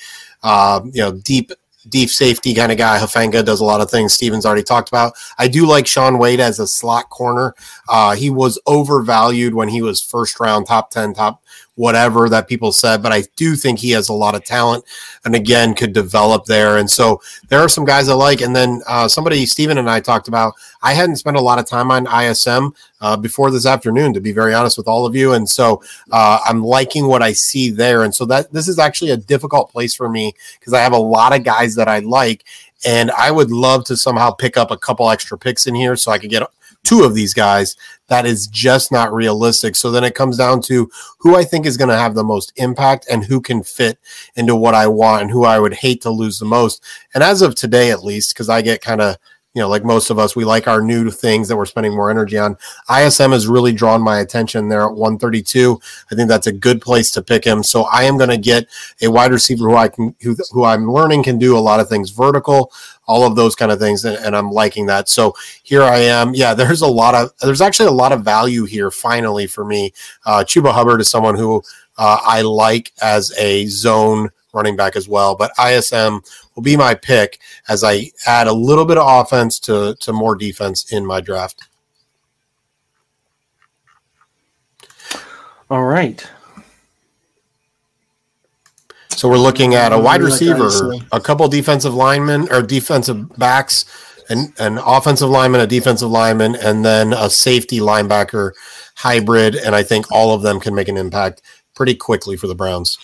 [0.44, 1.52] uh, you know, deep
[1.88, 3.00] deep safety kind of guy.
[3.00, 5.14] Hufanga does a lot of things Steven's already talked about.
[5.38, 7.56] I do like Shaun Wade as a slot corner.
[7.90, 11.42] Uh, he was overvalued when he was first round, top 10, top
[11.80, 14.84] whatever that people said, but I do think he has a lot of talent
[15.24, 16.78] and again could develop there.
[16.78, 18.42] And so there are some guys I like.
[18.42, 21.66] And then uh, somebody Steven and I talked about, I hadn't spent a lot of
[21.66, 25.32] time on ISM uh, before this afternoon, to be very honest with all of you.
[25.32, 25.82] And so
[26.12, 28.04] uh, I'm liking what I see there.
[28.04, 30.98] And so that this is actually a difficult place for me because I have a
[30.98, 32.44] lot of guys that I like.
[32.86, 36.12] And I would love to somehow pick up a couple extra picks in here so
[36.12, 36.44] I could get
[36.84, 37.76] two of these guys.
[38.08, 39.76] That is just not realistic.
[39.76, 42.52] So then it comes down to who I think is going to have the most
[42.56, 44.00] impact and who can fit
[44.36, 46.84] into what I want and who I would hate to lose the most.
[47.14, 49.18] And as of today, at least, because I get kind of
[49.56, 52.12] you know, like most of us, we like our new things that we're spending more
[52.12, 52.56] energy on.
[52.90, 55.80] ISM has really drawn my attention there at 132.
[56.12, 57.64] I think that's a good place to pick him.
[57.64, 58.68] So I am going to get
[59.02, 61.90] a wide receiver who I can, who, who I'm learning can do a lot of
[61.90, 62.72] things vertical,
[63.10, 65.10] all of those kind of things, and, and I'm liking that.
[65.10, 66.36] So here I am.
[66.36, 68.92] Yeah, there's a lot of, there's actually a lot of value here.
[68.92, 69.92] Finally, for me,
[70.28, 71.64] uh, Chuba Hubbard is someone who
[71.98, 75.36] uh, I like as a zone running back as well.
[75.36, 76.22] But ISM
[76.54, 80.36] will be my pick as I add a little bit of offense to, to more
[80.36, 81.68] defense in my draft.
[85.72, 86.28] All right.
[89.20, 90.70] So we're looking at a wide receiver,
[91.12, 93.84] a couple defensive linemen or defensive backs,
[94.30, 98.54] an, an offensive lineman, a defensive lineman, and then a safety linebacker
[98.96, 99.56] hybrid.
[99.56, 101.42] And I think all of them can make an impact
[101.76, 102.98] pretty quickly for the Browns.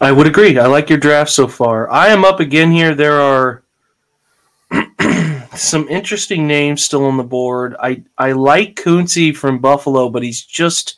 [0.00, 0.58] I would agree.
[0.58, 1.88] I like your draft so far.
[1.88, 2.96] I am up again here.
[2.96, 3.62] There are
[5.54, 7.76] some interesting names still on the board.
[7.80, 10.96] I, I like Koonce from Buffalo, but he's just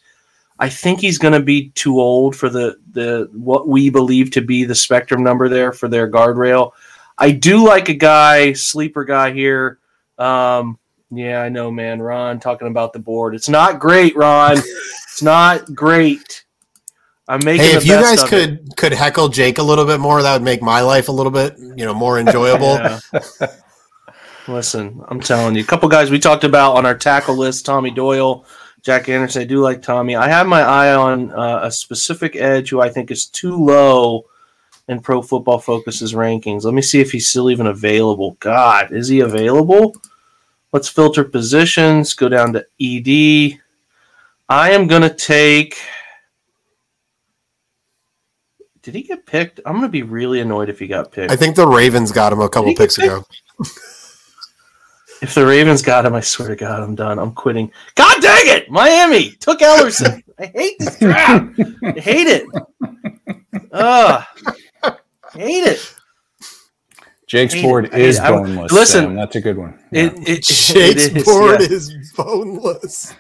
[0.59, 4.41] I think he's going to be too old for the the what we believe to
[4.41, 6.73] be the spectrum number there for their guardrail.
[7.19, 9.79] I do like a guy, sleeper guy here.
[10.19, 10.79] Um,
[11.11, 12.01] yeah, I know, man.
[12.01, 13.35] Ron talking about the board.
[13.35, 14.59] It's not great, Ron.
[14.59, 16.45] it's not great.
[17.29, 17.67] I'm making.
[17.67, 18.77] Hey, if you guys could it.
[18.77, 21.59] could heckle Jake a little bit more, that would make my life a little bit,
[21.59, 22.79] you know, more enjoyable.
[24.49, 27.91] Listen, I'm telling you, a couple guys we talked about on our tackle list: Tommy
[27.91, 28.45] Doyle,
[28.87, 29.43] Jack Anderson.
[29.43, 30.15] I do like Tommy.
[30.15, 34.27] I have my eye on uh, a specific edge who I think is too low
[34.87, 36.63] in Pro Football Focus's rankings.
[36.63, 38.37] Let me see if he's still even available.
[38.39, 39.93] God, is he available?
[40.71, 42.15] Let's filter positions.
[42.15, 43.59] Go down to ED.
[44.49, 45.81] I am gonna take.
[48.83, 49.59] Did he get picked?
[49.67, 51.33] I'm gonna be really annoyed if he got picked.
[51.33, 53.25] I think the Ravens got him a couple picks ago.
[55.23, 57.19] If the Ravens got him, I swear to God, I'm done.
[57.19, 57.73] I'm quitting.
[57.95, 58.71] God dang it!
[58.71, 60.23] Miami took Elerson.
[60.39, 61.51] I hate this crap.
[61.83, 62.47] I hate it.
[63.73, 64.25] Ugh.
[65.33, 65.95] hate it.
[67.27, 67.95] Jake's hate board it.
[67.95, 68.73] is boneless.
[68.73, 69.15] Listen, Sam.
[69.15, 69.79] that's a good one.
[69.91, 71.67] It, it, Jake's it is, board yeah.
[71.69, 73.15] is boneless.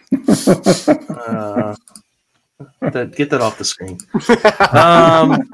[1.10, 1.74] uh,
[2.80, 3.98] that, get that off the screen.
[4.72, 5.50] Um,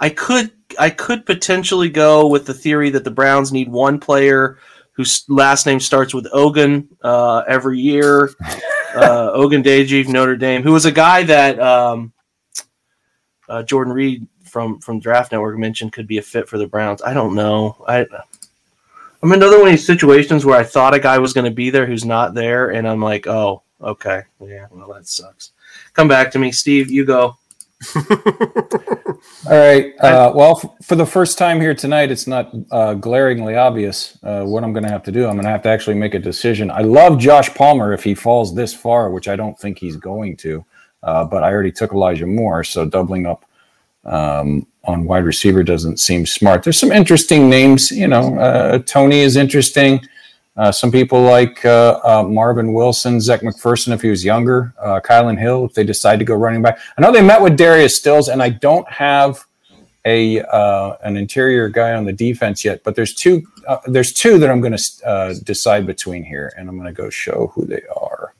[0.00, 4.58] I could I could potentially go with the theory that the Browns need one player
[4.92, 8.30] whose last name starts with Ogun uh, every year.
[8.92, 12.12] Uh, Ogundeji, Notre Dame, who was a guy that um,
[13.48, 17.00] uh, Jordan Reid from from Draft Network mentioned could be a fit for the Browns.
[17.00, 17.76] I don't know.
[17.86, 18.04] I
[19.22, 21.70] I'm another one of these situations where I thought a guy was going to be
[21.70, 25.52] there who's not there, and I'm like, oh, okay, yeah, well that sucks.
[25.92, 26.90] Come back to me, Steve.
[26.90, 27.36] You go.
[29.46, 29.94] All right.
[30.00, 34.44] Uh, well, f- for the first time here tonight, it's not uh, glaringly obvious uh,
[34.44, 35.26] what I'm going to have to do.
[35.26, 36.70] I'm going to have to actually make a decision.
[36.70, 40.36] I love Josh Palmer if he falls this far, which I don't think he's going
[40.38, 40.64] to.
[41.02, 43.46] Uh, but I already took Elijah Moore, so doubling up
[44.04, 46.62] um, on wide receiver doesn't seem smart.
[46.62, 47.90] There's some interesting names.
[47.90, 50.00] You know, uh, Toney is interesting.
[50.56, 55.00] Uh, some people like uh, uh, Marvin Wilson, Zech McPhearson, if he was younger, uh,
[55.00, 56.78] Kylin Hill if they decide to go running back.
[56.98, 59.46] I know they met with Darius Stills, and I don't have
[60.04, 64.38] a uh, an interior guy on the defense yet, but there's two uh, there's two
[64.38, 67.82] that I'm going to decide between here, and I'm going to go show who they
[67.96, 68.34] are.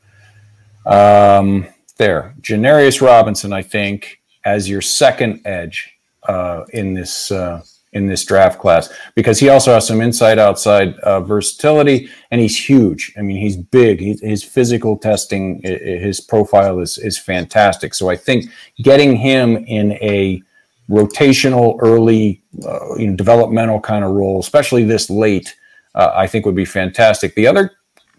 [0.86, 5.92] Um, there, Janarius Robinson, I think, as your second edge
[6.24, 7.62] uh, in this uh,
[7.93, 12.57] in this draft class because he also has some inside outside uh, versatility and he's
[12.57, 13.12] huge.
[13.18, 13.99] I mean, he's big.
[13.99, 17.95] He, his physical testing, his profile is is fantastic.
[17.95, 18.47] So I think
[18.82, 20.43] getting him in a
[20.88, 25.57] rotational early uh, you know, developmental kind of role, especially this late,
[25.95, 27.34] uh, I think would be fantastic.
[27.34, 27.72] The other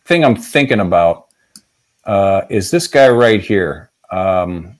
[0.05, 1.27] thing I'm thinking about
[2.05, 3.91] uh, is this guy right here.
[4.11, 4.79] Um,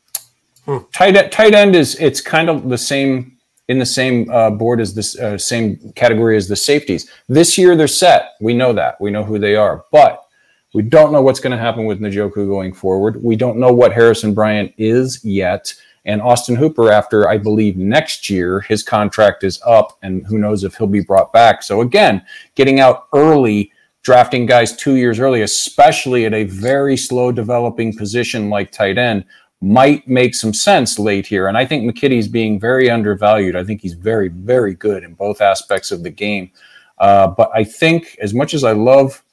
[0.66, 0.78] hmm.
[0.94, 3.31] tight, tight end is it's kind of the same
[3.72, 7.10] in the same uh, board as this uh, same category as the safeties.
[7.30, 8.34] This year they're set.
[8.42, 9.00] We know that.
[9.00, 10.26] We know who they are, but
[10.74, 13.24] we don't know what's going to happen with Njoku going forward.
[13.24, 15.74] We don't know what Harrison Bryant is yet.
[16.04, 20.64] And Austin Hooper, after I believe next year, his contract is up, and who knows
[20.66, 21.64] if he'll be brought back.
[21.64, 23.72] So, again, getting out early,
[24.04, 29.24] drafting guys two years early, especially at a very slow developing position like tight end,
[29.62, 31.48] might make some sense late here.
[31.48, 33.56] And I think McKitty's being very undervalued.
[33.56, 36.52] I think he's very, very good in both aspects of the game.
[36.98, 39.24] Uh, but I think as much as I love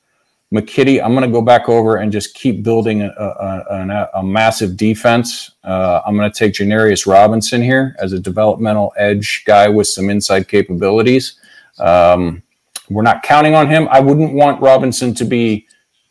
[0.53, 4.23] McKitty, I'm going to go back over and just keep building a, a, a, a
[4.23, 5.53] massive defense.
[5.65, 10.11] Uh, I'm going to take Janarius Robinson here as a developmental edge guy with some
[10.11, 11.39] inside capabilities.
[11.79, 12.43] Um,
[12.91, 13.89] we're not counting on him.
[13.91, 15.67] I wouldn't want Robinson to be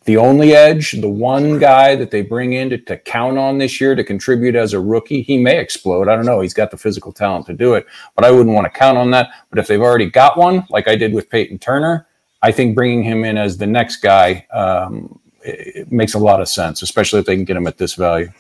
[0.08, 3.82] the only edge, the one guy that they bring in to, to, count on this
[3.82, 6.08] year to contribute as a rookie, he may explode.
[6.08, 6.40] I don't know.
[6.40, 7.86] He's got the physical talent to do it,
[8.16, 9.30] but I wouldn't want to count on that.
[9.50, 12.08] But if they've already got one, like I did with Peyton Turner,
[12.42, 16.48] I think bringing him in as the next guy um, it, makes a lot of
[16.48, 18.32] sense, especially if they can get him at this value.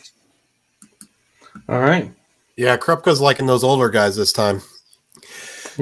[1.68, 2.09] All right.
[2.55, 4.61] Yeah, Krupka's liking those older guys this time.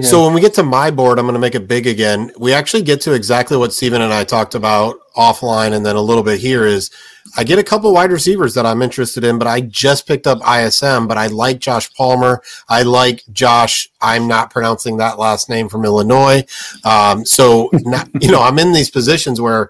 [0.03, 2.31] So when we get to my board, I'm going to make it big again.
[2.37, 6.01] We actually get to exactly what Steven and I talked about offline and then a
[6.01, 6.91] little bit here is
[7.37, 10.39] I get a couple wide receivers that I'm interested in, but I just picked up
[10.47, 12.41] ISM, but I like Josh Palmer.
[12.69, 13.89] I like Josh.
[14.01, 16.45] I'm not pronouncing that last name from Illinois.
[16.83, 19.69] Um, so, not, you know, I'm in these positions where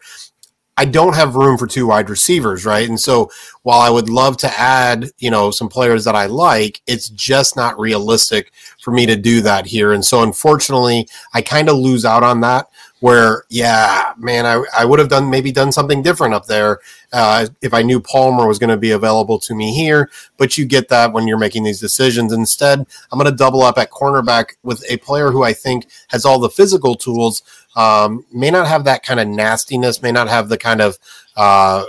[0.78, 2.88] I don't have room for two wide receivers, right?
[2.88, 3.32] And so
[3.64, 7.56] while I would love to add, you know, some players that I like, it's just
[7.56, 8.52] not realistic
[8.82, 9.94] for me to do that here.
[9.94, 12.68] And so unfortunately, I kind of lose out on that
[13.00, 16.80] where, yeah, man, I, I would have done maybe done something different up there
[17.14, 20.10] uh, if I knew Palmer was going to be available to me here.
[20.38, 22.34] But you get that when you're making these decisions.
[22.34, 22.80] Instead,
[23.12, 26.40] I'm going to double up at cornerback with a player who I think has all
[26.40, 27.44] the physical tools,
[27.76, 30.98] um, may not have that kind of nastiness, may not have the kind of
[31.36, 31.84] uh,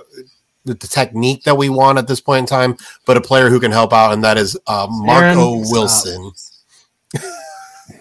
[0.65, 2.77] the, the, technique that we want at this point in time,
[3.07, 6.33] but a player who can help out, and that is uh, Marco Aaron, Wilson.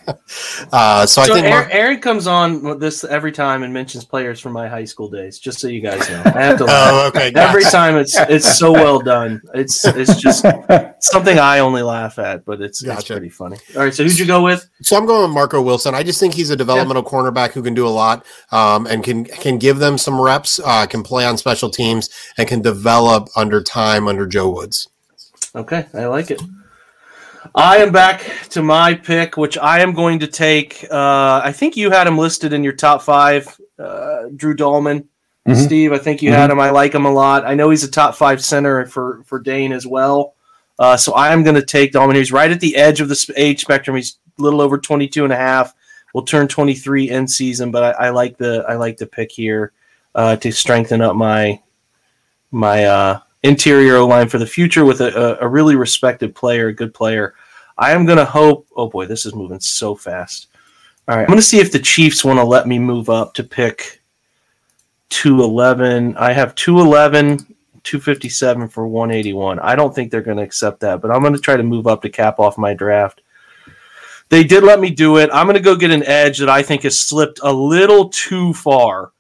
[0.72, 4.40] uh, so, so, I think Aaron, Aaron, comes on this every time and mentions players
[4.40, 5.40] from my high school days.
[5.40, 6.66] Just so you guys know, I have to.
[6.70, 7.32] oh, okay.
[7.32, 7.50] Gotcha.
[7.50, 9.42] Every time it's it's so well done.
[9.54, 10.46] It's it's just
[11.00, 13.00] something I only laugh at, but it's gotcha.
[13.00, 13.58] it's pretty funny.
[13.76, 14.70] All right, so who'd you go with?
[14.82, 15.96] So I'm going with Marco Wilson.
[15.96, 17.10] I just think he's a developmental yeah.
[17.10, 20.86] cornerback who can do a lot um, and can can give them some reps, uh,
[20.86, 24.90] can play on special teams, and can develop under time under Joe Woods.
[25.56, 26.42] Okay, I like it.
[27.56, 30.86] I am back to my pick, which I am going to take.
[30.92, 33.48] Uh, I think you had him listed in your top five,
[33.80, 35.08] uh, Drew Dalman.
[35.48, 35.64] Mm-hmm.
[35.64, 36.40] Steve, I think you mm-hmm.
[36.40, 36.60] had him.
[36.60, 37.46] I like him a lot.
[37.46, 40.36] I know he's a top five center for for Dane as well.
[40.78, 42.16] Uh, so I am going to take Dalman.
[42.16, 43.96] He's right at the edge of the age spectrum.
[43.96, 45.74] He's a little over 22 and a half.
[46.14, 49.72] Will turn 23 in season, but I, I like the I like the pick here
[50.14, 51.62] uh, to strengthen up my
[52.52, 56.94] my uh, interior line for the future with a, a, really respected player, a good
[56.94, 57.36] player.
[57.78, 58.68] I am going to hope.
[58.76, 60.48] Oh boy, this is moving so fast.
[61.08, 63.34] All right, I'm going to see if the Chiefs want to let me move up
[63.36, 64.02] to pick
[65.10, 66.18] 211.
[66.18, 67.38] I have 211,
[67.84, 69.60] 257 for 181.
[69.60, 71.86] I don't think they're going to accept that, but I'm going to try to move
[71.88, 73.22] up to cap off my draft.
[74.30, 75.30] They did let me do it.
[75.32, 78.54] I'm going to go get an edge that I think has slipped a little too
[78.54, 79.12] far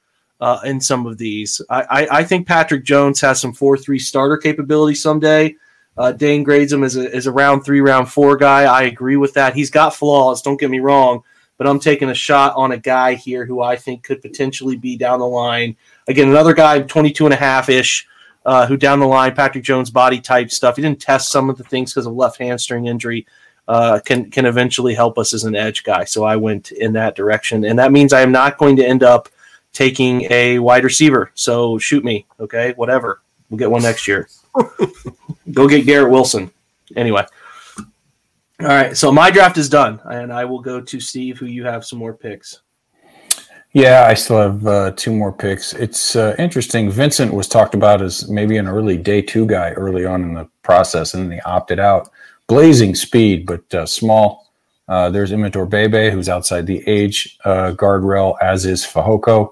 [0.41, 1.62] uh, in some of these.
[1.70, 5.56] I, I, I, think Patrick Jones has some 4 3 starter capability someday.
[5.98, 8.64] Uh, Dane grades him as a, as a round three, round four guy.
[8.64, 9.56] I agree with that.
[9.56, 11.24] He's got flaws, don't get me wrong,
[11.58, 14.98] but I'm taking a shot on a guy here who I think could potentially be
[14.98, 15.78] down the line.
[16.08, 18.08] Again, another guy, 22 and a half ish,
[18.46, 20.76] uh, who down the line, Patrick Jones body type stuff.
[20.76, 23.26] He didn't test some of the things because of left hamstring injury.
[23.68, 26.04] Uh, can can eventually help us as an edge guy.
[26.04, 29.02] So I went in that direction, and that means I am not going to end
[29.02, 29.28] up
[29.74, 31.32] taking a wide receiver.
[31.34, 32.74] So shoot me, okay?
[32.76, 33.22] Whatever.
[33.50, 34.28] We'll get one next year.
[35.51, 36.51] Go get Garrett Wilson.
[36.95, 37.26] Anyway.
[38.62, 38.95] All right.
[38.95, 41.99] So my draft is done, and I will go to Steve, who you have some
[41.99, 42.62] more picks.
[43.74, 45.74] Yeah, I still have uh, two more picks.
[45.74, 46.89] It's uh, interesting.
[46.89, 50.47] Vincent was talked about as maybe an early day two guy early on in the
[50.64, 52.10] process, and then he opted out.
[52.47, 54.53] Blazing speed, but uh, small.
[54.88, 59.51] Uh, there's Imatorbhebhe, Bebe, who's outside the age uh, guardrail, as is Fehoko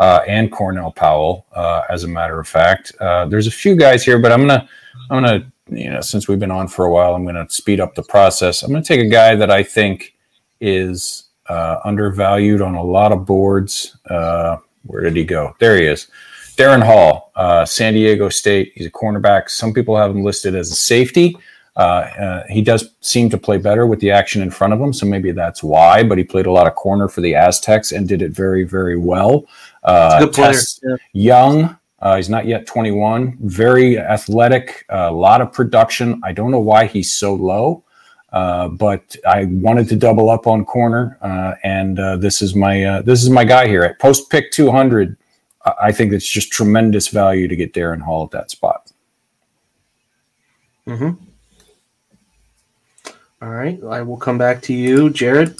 [0.00, 2.92] uh, and Cornell Powell, uh, as a matter of fact.
[3.00, 4.68] Uh, there's a few guys here, but I'm gonna,
[5.10, 7.94] I'm gonna, you know, since we've been on for a while, I'm gonna speed up
[7.94, 8.62] the process.
[8.62, 10.16] I'm gonna take a guy that I think
[10.58, 13.98] is uh, undervalued on a lot of boards.
[14.08, 15.54] Uh, where did he go?
[15.60, 16.08] There he is.
[16.56, 18.72] Darren Hall, uh, San Diego State.
[18.74, 19.50] He's a cornerback.
[19.50, 21.36] Some people have him listed as a safety.
[21.76, 24.92] Uh, uh, he does seem to play better with the action in front of him,
[24.92, 26.02] so maybe that's why.
[26.02, 28.98] But he played a lot of corner for the Aztecs and did it very, very
[28.98, 29.46] well.
[29.82, 30.58] Uh, good player.
[30.82, 30.96] Yeah.
[31.12, 31.76] Young.
[32.00, 33.36] Uh, he's not yet 21.
[33.40, 34.84] Very athletic.
[34.88, 36.20] A lot of production.
[36.24, 37.84] I don't know why he's so low,
[38.32, 42.84] uh, but I wanted to double up on corner, uh, and uh, this is my
[42.84, 45.16] uh, this is my guy here at post pick 200.
[45.80, 48.90] I think it's just tremendous value to get Darren Hall at that spot.
[50.86, 51.10] Hmm.
[53.42, 55.56] All right, I will come back to you, Jared.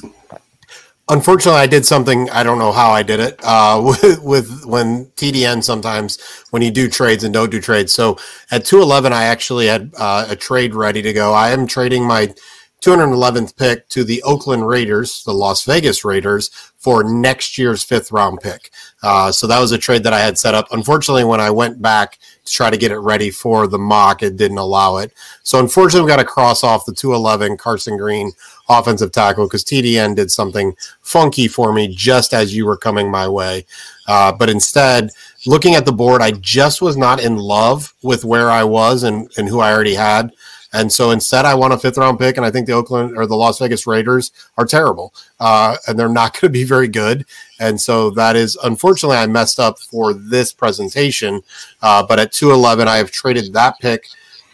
[1.09, 2.29] Unfortunately, I did something.
[2.31, 3.41] I don't know how I did it.
[3.43, 6.19] Uh, with, with, when TDN sometimes
[6.51, 7.95] when you do trades and don't do trades.
[7.95, 8.19] So
[8.51, 11.33] at two eleven, I actually had uh, a trade ready to go.
[11.33, 12.35] I am trading my
[12.81, 18.41] 211th pick to the Oakland Raiders, the Las Vegas Raiders, for next year's fifth round
[18.41, 18.71] pick.
[19.03, 20.67] Uh, so that was a trade that I had set up.
[20.73, 24.37] Unfortunately, when I went back to try to get it ready for the mock, it
[24.37, 25.13] didn't allow it.
[25.43, 28.33] So unfortunately, we got to cross off the 211 Carson Green
[28.69, 33.29] offensive tackle because TDN did something funky for me just as you were coming my
[33.29, 33.67] way.
[34.09, 35.11] Uh, but instead,
[35.47, 39.31] looking at the board, I just was not in love with where I was and,
[39.37, 40.33] and who I already had.
[40.73, 43.27] And so instead, I want a fifth round pick, and I think the Oakland or
[43.27, 47.27] the Las Vegas Raiders are terrible, uh, and they're not going to be very good.
[47.59, 51.43] And so that is unfortunately I messed up for this presentation.
[51.83, 54.07] Uh, but at two eleven, I have traded that pick,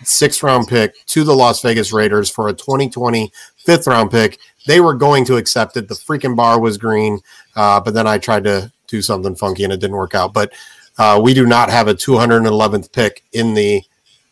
[0.02, 4.38] sixth round pick, to the Las Vegas Raiders for a 2020 fifth round pick.
[4.66, 5.88] They were going to accept it.
[5.88, 7.20] The freaking bar was green,
[7.54, 10.32] uh, but then I tried to do something funky and it didn't work out.
[10.32, 10.52] But
[10.98, 13.82] uh, we do not have a 211th pick in the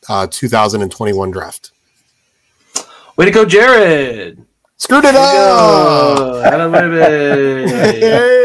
[0.08, 1.72] uh, 2021 draft.
[3.16, 4.44] Way to go, Jared!
[4.76, 6.44] Screwed it up.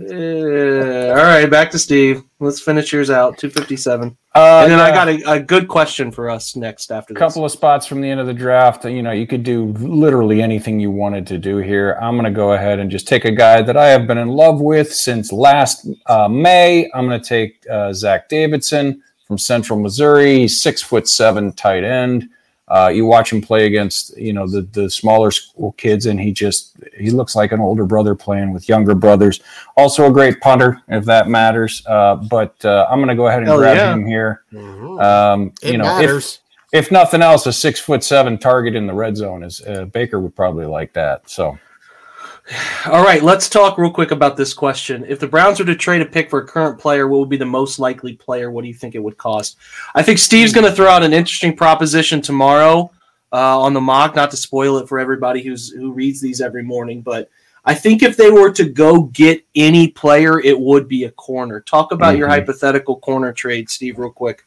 [0.00, 1.10] Yeah.
[1.10, 2.22] All right, back to Steve.
[2.38, 3.36] Let's finish yours out.
[3.36, 4.16] Two fifty seven.
[4.34, 4.84] Uh, and then yeah.
[4.84, 8.00] I got a, a, good question for us next after a couple of spots from
[8.00, 8.84] the end of the draft.
[8.86, 11.98] You know, you could do literally anything you wanted to do here.
[12.00, 14.28] I'm going to go ahead and just take a guy that I have been in
[14.28, 16.90] love with since last uh, May.
[16.94, 22.30] I'm going to take uh, Zach Davidson from Central Missouri, six foot seven tight end.
[22.70, 26.30] Uh, you watch him play against you know the the smaller school kids, and he
[26.32, 29.40] just he looks like an older brother playing with younger brothers.
[29.76, 31.84] Also a great punter, if that matters.
[31.86, 33.92] Uh, but uh, I'm going to go ahead and Hell grab yeah.
[33.92, 34.44] him here.
[34.52, 35.00] Mm-hmm.
[35.00, 36.40] Um, you know, matters.
[36.70, 39.86] if if nothing else, a six foot seven target in the red zone is uh,
[39.86, 41.28] Baker would probably like that.
[41.28, 41.58] So.
[42.86, 45.04] All right, let's talk real quick about this question.
[45.06, 47.36] If the Browns were to trade a pick for a current player, what would be
[47.36, 48.50] the most likely player?
[48.50, 49.56] What do you think it would cost?
[49.94, 52.90] I think Steve's going to throw out an interesting proposition tomorrow
[53.32, 54.16] uh, on the mock.
[54.16, 57.30] Not to spoil it for everybody who's who reads these every morning, but
[57.64, 61.60] I think if they were to go get any player, it would be a corner.
[61.60, 62.18] Talk about mm-hmm.
[62.18, 64.44] your hypothetical corner trade, Steve, real quick.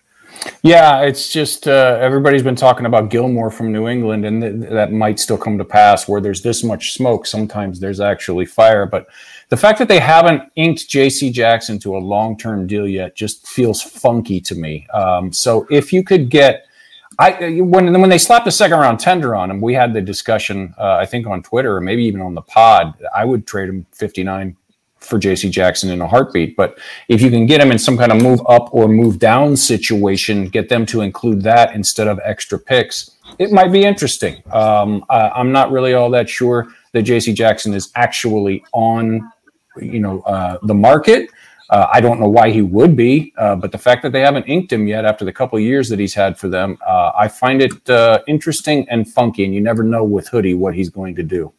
[0.63, 4.91] Yeah, it's just uh, everybody's been talking about Gilmore from New England, and th- that
[4.91, 6.07] might still come to pass.
[6.07, 8.85] Where there's this much smoke, sometimes there's actually fire.
[8.85, 9.07] But
[9.49, 11.31] the fact that they haven't inked J.C.
[11.31, 14.87] Jackson to a long-term deal yet just feels funky to me.
[14.93, 16.65] Um, so if you could get,
[17.19, 20.95] I when when they slapped a second-round tender on him, we had the discussion, uh,
[20.95, 22.93] I think on Twitter or maybe even on the pod.
[23.13, 24.55] I would trade him 59
[25.03, 26.55] for JC Jackson in a heartbeat.
[26.55, 29.55] But if you can get them in some kind of move up or move down
[29.55, 34.43] situation, get them to include that instead of extra picks, it might be interesting.
[34.51, 39.31] Um, I, am not really all that sure that JC Jackson is actually on,
[39.77, 41.29] you know, uh, the market.
[41.69, 44.43] Uh, I don't know why he would be, uh, but the fact that they haven't
[44.43, 47.61] inked him yet after the couple years that he's had for them, uh, I find
[47.61, 49.45] it uh, interesting and funky.
[49.45, 51.51] And you never know with Hoodie what he's going to do.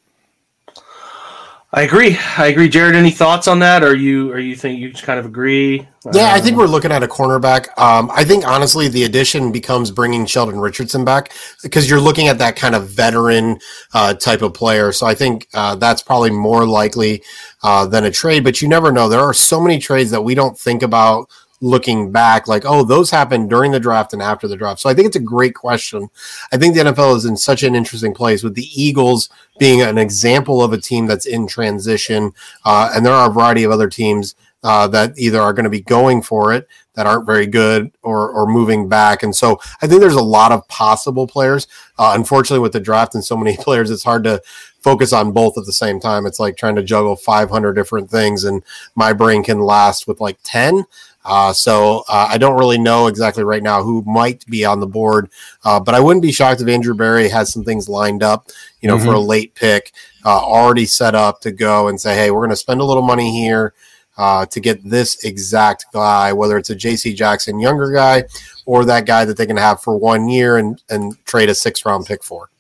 [1.77, 2.17] I agree.
[2.39, 2.69] I agree.
[2.69, 3.83] Jared, any thoughts on that?
[3.83, 5.89] Are you or you think you just kind of agree?
[6.13, 7.77] Yeah, I think we're looking at a cornerback.
[7.77, 11.33] Um, I think honestly, the addition becomes bringing Sheldon Richardson back
[11.65, 13.59] because you're looking at that kind of veteran
[13.93, 14.93] uh, type of player.
[14.93, 17.25] So I think uh, that's probably more likely
[17.65, 18.45] uh, than a trade.
[18.45, 19.09] But you never know.
[19.09, 21.29] There are so many trades that we don't think about
[21.65, 24.81] looking back like oh those happened during the draft and after the draft.
[24.81, 26.11] So i think it's a great question.
[26.53, 29.97] I think the nfl is in such an interesting place with the eagles being an
[29.97, 32.33] example of a team that's in transition
[32.67, 35.71] uh, and there are a variety of other teams uh, that either are going to
[35.71, 39.23] be going for it that aren't very good or or moving back.
[39.23, 41.67] And so i think there's a lot of possible players.
[41.99, 44.43] Uh, unfortunately with the draft and so many players it's hard to
[44.81, 46.27] focus on both at the same time.
[46.27, 48.63] It's like trying to juggle 500 different things and
[48.95, 50.85] my brain can last with like 10
[51.25, 54.87] uh, so uh, I don't really know exactly right now who might be on the
[54.87, 55.31] board,
[55.65, 58.51] uh, but I wouldn't be shocked if Andrew Berry has some things lined up,
[58.81, 59.07] you know, mm-hmm.
[59.07, 59.93] for a late pick,
[60.25, 63.03] uh, already set up to go and say, hey, we're going to spend a little
[63.03, 63.73] money here
[64.17, 67.15] uh, to get this exact guy, whether it's a J.C.
[67.15, 68.25] Jackson younger guy
[68.67, 71.85] or that guy that they can have for one year and and trade a six
[71.85, 72.51] round pick for.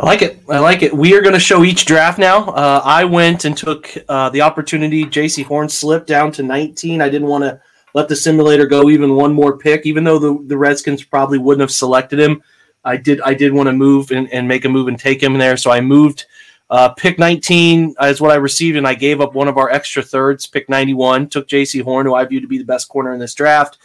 [0.00, 0.42] I like it.
[0.48, 0.96] I like it.
[0.96, 2.46] We are going to show each draft now.
[2.46, 5.04] Uh, I went and took uh, the opportunity.
[5.04, 7.02] Jaycee Horn slipped down to 19.
[7.02, 7.60] I didn't want to
[7.92, 11.60] let the simulator go even one more pick, even though the, the Redskins probably wouldn't
[11.60, 12.42] have selected him.
[12.82, 13.20] I did.
[13.20, 15.58] I did want to move and, and make a move and take him there.
[15.58, 16.24] So I moved.
[16.70, 20.02] Uh, pick 19 is what I received, and I gave up one of our extra
[20.02, 20.46] thirds.
[20.46, 23.34] Pick 91 took Jaycee Horn, who I view to be the best corner in this
[23.34, 23.76] draft.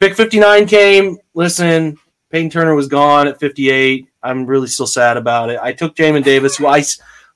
[0.00, 1.18] Pick 59 came.
[1.34, 1.96] Listen,
[2.30, 4.08] Peyton Turner was gone at 58.
[4.24, 5.60] I'm really still sad about it.
[5.62, 6.82] I took Jamin Davis, who I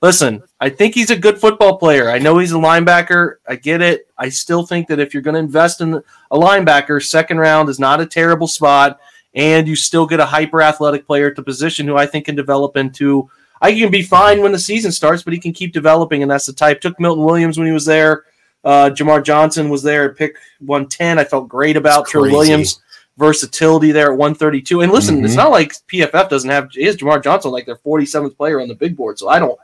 [0.01, 0.41] listen.
[0.59, 2.09] I think he's a good football player.
[2.09, 3.35] I know he's a linebacker.
[3.47, 4.07] I get it.
[4.17, 7.79] I still think that if you're going to invest in a linebacker, second round is
[7.79, 8.99] not a terrible spot,
[9.35, 12.35] and you still get a hyper athletic player at the position who I think can
[12.35, 13.29] develop into.
[13.61, 16.47] I can be fine when the season starts, but he can keep developing, and that's
[16.47, 16.81] the type.
[16.81, 18.23] Took Milton Williams when he was there.
[18.63, 21.19] Uh, Jamar Johnson was there at pick 110.
[21.19, 22.81] I felt great about Trey Williams
[23.19, 24.81] versatility there at 132.
[24.81, 25.25] And listen, mm-hmm.
[25.25, 28.75] it's not like PFF doesn't have is Jamar Johnson like their 47th player on the
[28.75, 29.19] big board.
[29.19, 29.59] So I don't,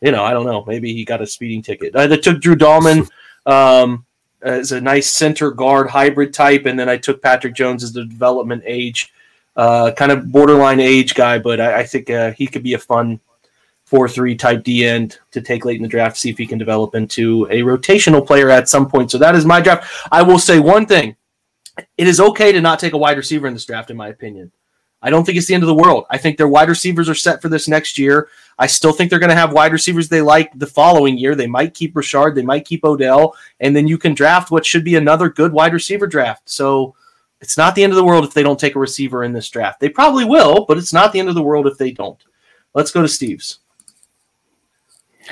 [0.00, 0.64] you know, I don't know.
[0.66, 1.92] Maybe he got a speeding ticket.
[1.92, 3.08] They took Drew Dalman
[3.46, 4.04] um,
[4.42, 8.04] as a nice center guard hybrid type, and then I took Patrick Jones as the
[8.04, 9.12] development age,
[9.56, 12.78] uh, kind of borderline age guy, but I, I think uh, he could be a
[12.78, 13.20] fun
[13.84, 16.58] four three type D end to take late in the draft, see if he can
[16.58, 19.10] develop into a rotational player at some point.
[19.10, 19.90] So that is my draft.
[20.12, 21.16] I will say one thing
[21.96, 24.52] it is okay to not take a wide receiver in this draft, in my opinion.
[25.00, 26.06] I don't think it's the end of the world.
[26.10, 28.28] I think their wide receivers are set for this next year.
[28.58, 31.36] I still think they're going to have wide receivers they like the following year.
[31.36, 34.84] They might keep Richard, they might keep Odell, and then you can draft what should
[34.84, 36.50] be another good wide receiver draft.
[36.50, 36.96] So
[37.40, 39.48] it's not the end of the world if they don't take a receiver in this
[39.48, 39.78] draft.
[39.78, 42.20] They probably will, but it's not the end of the world if they don't.
[42.74, 43.60] Let's go to Steve's,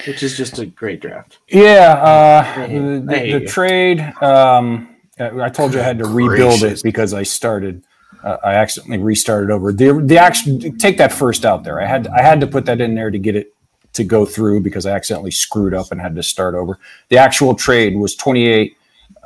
[0.06, 1.38] which is just a great draft.
[1.48, 4.00] Yeah, uh, the, the, the trade.
[4.22, 6.80] Um, I told you I had to rebuild Gracious.
[6.80, 7.82] it because I started
[8.22, 9.72] uh, I accidentally restarted over.
[9.72, 11.80] The the action take that first out there.
[11.80, 13.54] I had I had to put that in there to get it
[13.94, 16.78] to go through because I accidentally screwed up and had to start over.
[17.08, 18.76] The actual trade was 28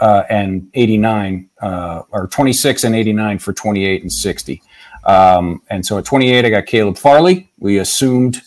[0.01, 4.63] uh, and 89 uh, or 26 and 89 for 28 and 60.
[5.05, 7.51] Um, and so at 28 I got Caleb Farley.
[7.59, 8.43] We assumed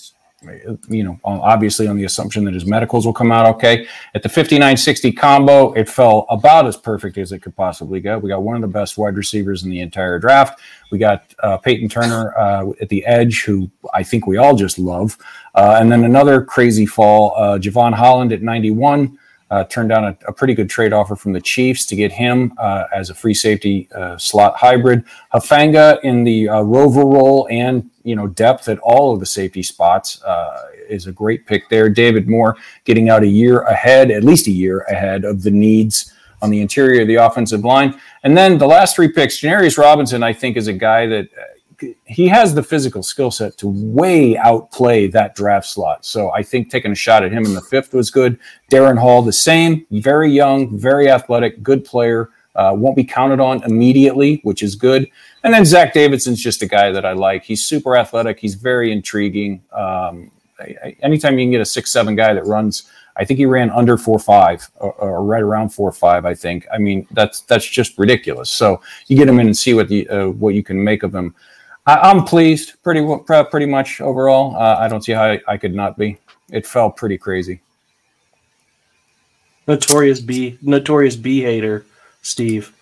[0.90, 3.88] you know, obviously on the assumption that his medicals will come out okay.
[4.14, 8.18] At the 5960 combo, it fell about as perfect as it could possibly go.
[8.18, 10.60] We got one of the best wide receivers in the entire draft.
[10.92, 14.78] We got uh, Peyton Turner uh, at the edge, who I think we all just
[14.78, 15.18] love.
[15.56, 19.18] Uh, and then another crazy fall, uh, Jevon Holland at 91
[19.54, 22.52] uh, turned down a, a, pretty good trade offer from the Chiefs to get him
[22.58, 25.04] uh, as a free safety uh, slot hybrid.
[25.32, 29.62] Hufanga in the uh, rover role and you know depth at all of the safety
[29.62, 31.88] spots uh, is a great pick there.
[31.88, 36.12] David Moore getting out a year ahead, at least a year ahead of the needs
[36.42, 37.94] on the interior of the offensive line.
[38.24, 41.30] And then the last three picks, Janarius Robinson, I think, is a guy that
[42.06, 46.06] he has the physical skill set to way outplay that draft slot.
[46.06, 48.40] So I think taking a shot at him in the fifth was good.
[48.72, 52.30] Darren Hall, the same, very young, very athletic, good player.
[52.56, 55.10] Uh, won't be counted on immediately, which is good.
[55.44, 57.44] And then Zach Davidson's just a guy that I like.
[57.44, 58.40] He's super athletic.
[58.40, 59.64] He's very intriguing.
[59.72, 62.84] Um, I, I, anytime you can get a six seven guy that runs,
[63.16, 66.26] I think he ran under four five or, or, right around four five.
[66.26, 66.68] I think.
[66.74, 68.50] I mean, that's that's just ridiculous.
[68.50, 71.14] So you get him in and see what the uh, what you can make of
[71.14, 71.36] him.
[71.86, 73.06] I, am pleased, pretty
[73.50, 74.56] pretty much overall.
[74.56, 76.18] Uh, I don't see how I, I, could not be.
[76.50, 77.62] It felt pretty crazy.
[79.68, 81.86] Notorious B, notorious B hater,
[82.22, 82.74] Steve.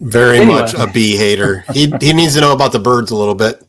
[0.00, 0.60] Very anyway.
[0.60, 1.64] much a B hater.
[1.72, 3.62] he he needs to know about the birds a little bit.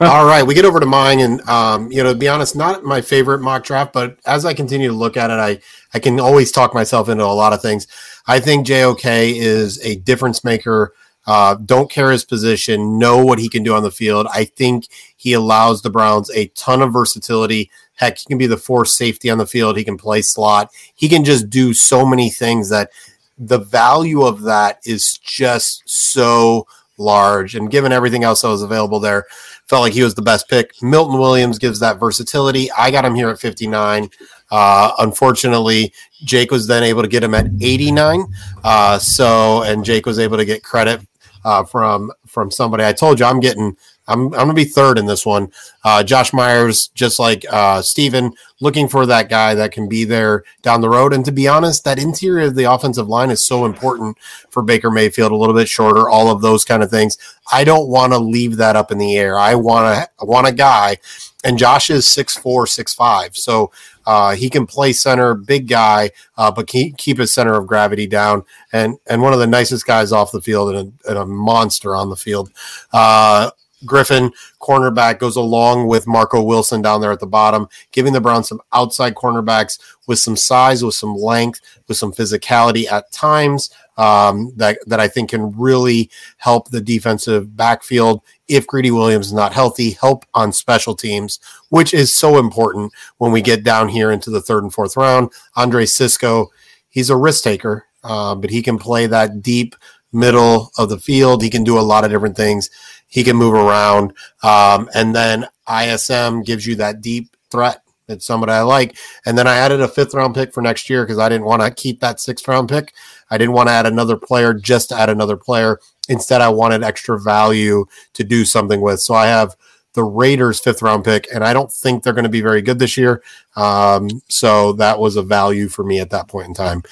[0.00, 2.84] All right, we get over to mine, and um, you know, to be honest, not
[2.84, 5.60] my favorite mock draft, but as I continue to look at it, I
[5.94, 7.86] I can always talk myself into a lot of things.
[8.26, 10.94] I think JOK is a difference maker
[11.26, 14.26] uh, don't care his position, know what he can do on the field.
[14.32, 17.70] I think he allows the Browns a ton of versatility.
[17.94, 19.76] Heck, he can be the force safety on the field.
[19.76, 20.70] He can play slot.
[20.94, 22.90] He can just do so many things that
[23.38, 26.66] the value of that is just so
[26.98, 27.54] large.
[27.54, 29.26] And given everything else that was available there,
[29.66, 30.82] felt like he was the best pick.
[30.82, 32.70] Milton Williams gives that versatility.
[32.72, 34.10] I got him here at 59.
[34.50, 35.94] Uh, unfortunately,
[36.24, 38.26] Jake was then able to get him at 89.
[38.62, 41.00] Uh, so, and Jake was able to get credit
[41.44, 42.84] uh, from from somebody.
[42.84, 43.76] I told you I'm getting
[44.08, 45.52] I'm I'm gonna be third in this one.
[45.84, 50.44] Uh, Josh Myers, just like uh, Steven, looking for that guy that can be there
[50.62, 51.12] down the road.
[51.12, 54.18] And to be honest, that interior of the offensive line is so important
[54.50, 55.30] for Baker Mayfield.
[55.30, 57.16] A little bit shorter, all of those kind of things.
[57.52, 59.38] I don't want to leave that up in the air.
[59.38, 60.98] I want to want a guy,
[61.44, 63.70] and Josh is six four, six five, so
[64.06, 68.06] uh, he can play center, big guy, uh, but keep, keep his center of gravity
[68.06, 68.44] down.
[68.72, 71.94] And and one of the nicest guys off the field and a, and a monster
[71.94, 72.50] on the field.
[72.92, 73.50] Uh,
[73.84, 78.48] Griffin, cornerback, goes along with Marco Wilson down there at the bottom, giving the Browns
[78.48, 84.52] some outside cornerbacks with some size, with some length, with some physicality at times um,
[84.56, 88.22] that that I think can really help the defensive backfield
[88.54, 89.92] if Greedy Williams is not healthy.
[89.92, 91.40] Help on special teams,
[91.70, 95.30] which is so important when we get down here into the third and fourth round.
[95.56, 96.48] Andre Cisco,
[96.88, 99.74] he's a risk taker, uh, but he can play that deep
[100.12, 101.42] middle of the field.
[101.42, 102.70] He can do a lot of different things.
[103.08, 107.82] He can move around, um, and then ISM gives you that deep threat
[108.12, 108.96] it's somebody I like.
[109.26, 111.62] And then I added a fifth round pick for next year because I didn't want
[111.62, 112.94] to keep that sixth round pick.
[113.30, 115.80] I didn't want to add another player just to add another player.
[116.08, 119.00] Instead, I wanted extra value to do something with.
[119.00, 119.56] So I have
[119.94, 122.78] the Raiders' fifth round pick, and I don't think they're going to be very good
[122.78, 123.22] this year.
[123.56, 126.82] Um, so that was a value for me at that point in time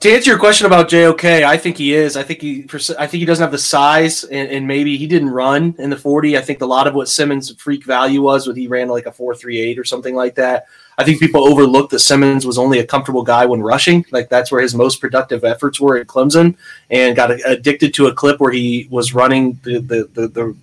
[0.00, 2.16] to answer your question about JOK, I think he is.
[2.16, 2.66] I think he,
[2.98, 5.96] I think he doesn't have the size, and, and, maybe he didn't run in the
[5.96, 6.38] forty.
[6.38, 9.12] I think a lot of what Simmons' freak value was when he ran like a
[9.12, 10.66] four three eight or something like that.
[10.98, 14.04] I think people overlooked that Simmons was only a comfortable guy when rushing.
[14.10, 16.56] Like that's where his most productive efforts were at Clemson,
[16.90, 20.56] and got addicted to a clip where he was running the the, the, the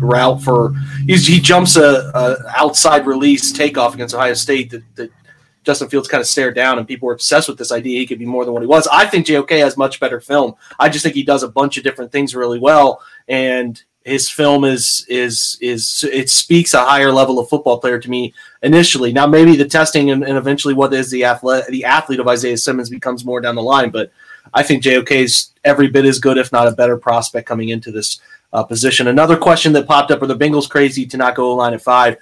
[0.00, 0.74] route for
[1.06, 5.10] he jumps a, a, outside release takeoff against Ohio State that, that
[5.62, 8.18] Justin Fields kind of stared down, and people were obsessed with this idea he could
[8.18, 8.88] be more than what he was.
[8.88, 10.54] I think JOK has much better film.
[10.78, 14.64] I just think he does a bunch of different things really well, and his film
[14.64, 18.32] is is is it speaks a higher level of football player to me
[18.62, 19.12] initially.
[19.12, 22.56] Now maybe the testing and, and eventually what is the athlete the athlete of Isaiah
[22.56, 24.10] Simmons becomes more down the line, but
[24.54, 27.92] I think JOK is every bit as good, if not a better prospect coming into
[27.92, 28.20] this
[28.52, 29.08] uh, position.
[29.08, 32.16] Another question that popped up: Are the Bengals crazy to not go line at five?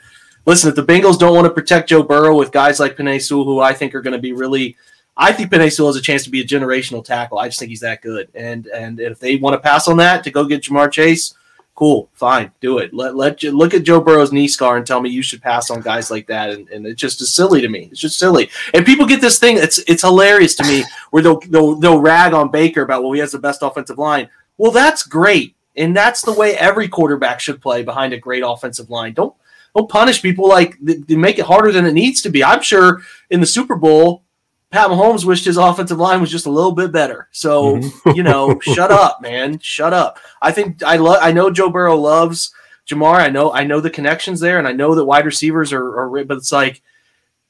[0.46, 3.44] Listen, if the Bengals don't want to protect Joe Burrow with guys like Penei Sewell,
[3.44, 4.76] who I think are going to be really
[5.18, 7.38] I think Penei Sewell has a chance to be a generational tackle.
[7.38, 8.28] I just think he's that good.
[8.34, 11.34] And and if they want to pass on that to go get Ja'Marr Chase,
[11.78, 12.92] cool, fine, do it.
[12.92, 15.70] Let let you look at Joe Burrow's knee scar and tell me you should pass
[15.70, 16.50] on guys like that.
[16.50, 17.88] And, and it's just silly to me.
[17.92, 18.50] It's just silly.
[18.74, 19.58] And people get this thing.
[19.58, 23.20] It's it's hilarious to me where they'll they'll, they'll rag on Baker about well he
[23.20, 24.28] has the best offensive line.
[24.56, 28.90] Well, that's great, and that's the way every quarterback should play behind a great offensive
[28.90, 29.14] line.
[29.14, 29.36] Don't
[29.76, 32.42] don't punish people like they make it harder than it needs to be.
[32.42, 34.24] I'm sure in the Super Bowl
[34.70, 37.28] Pat Mahomes wished his offensive line was just a little bit better.
[37.32, 38.10] So, mm-hmm.
[38.10, 39.58] you know, shut up, man.
[39.60, 40.18] Shut up.
[40.42, 42.52] I think I love I know Joe Burrow loves
[42.88, 43.16] Ja'Marr.
[43.16, 46.24] I know I know the connections there and I know that wide receivers are, are
[46.24, 46.82] but it's like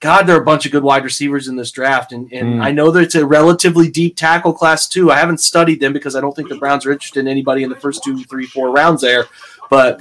[0.00, 2.12] God, there are a bunch of good wide receivers in this draft.
[2.12, 2.62] And, and mm.
[2.62, 5.10] I know that it's a relatively deep tackle class too.
[5.10, 7.68] I haven't studied them because I don't think the Browns are interested in anybody in
[7.68, 9.24] the first two, three, four rounds there.
[9.70, 10.00] But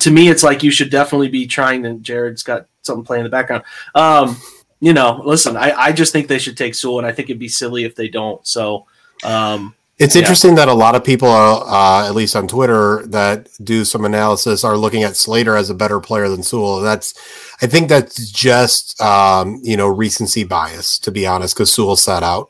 [0.00, 3.24] to me, it's like you should definitely be trying to Jared's got something playing in
[3.24, 3.62] the background.
[3.94, 4.36] Um,
[4.80, 7.38] you know, listen, I, I just think they should take Sewell, and I think it'd
[7.38, 8.44] be silly if they don't.
[8.46, 8.86] So,
[9.22, 10.20] um, it's yeah.
[10.20, 14.06] interesting that a lot of people, are, uh, at least on Twitter, that do some
[14.06, 16.80] analysis are looking at Slater as a better player than Sewell.
[16.80, 17.12] That's,
[17.60, 22.22] I think that's just um, you know recency bias, to be honest, because Sewell sat
[22.22, 22.48] out.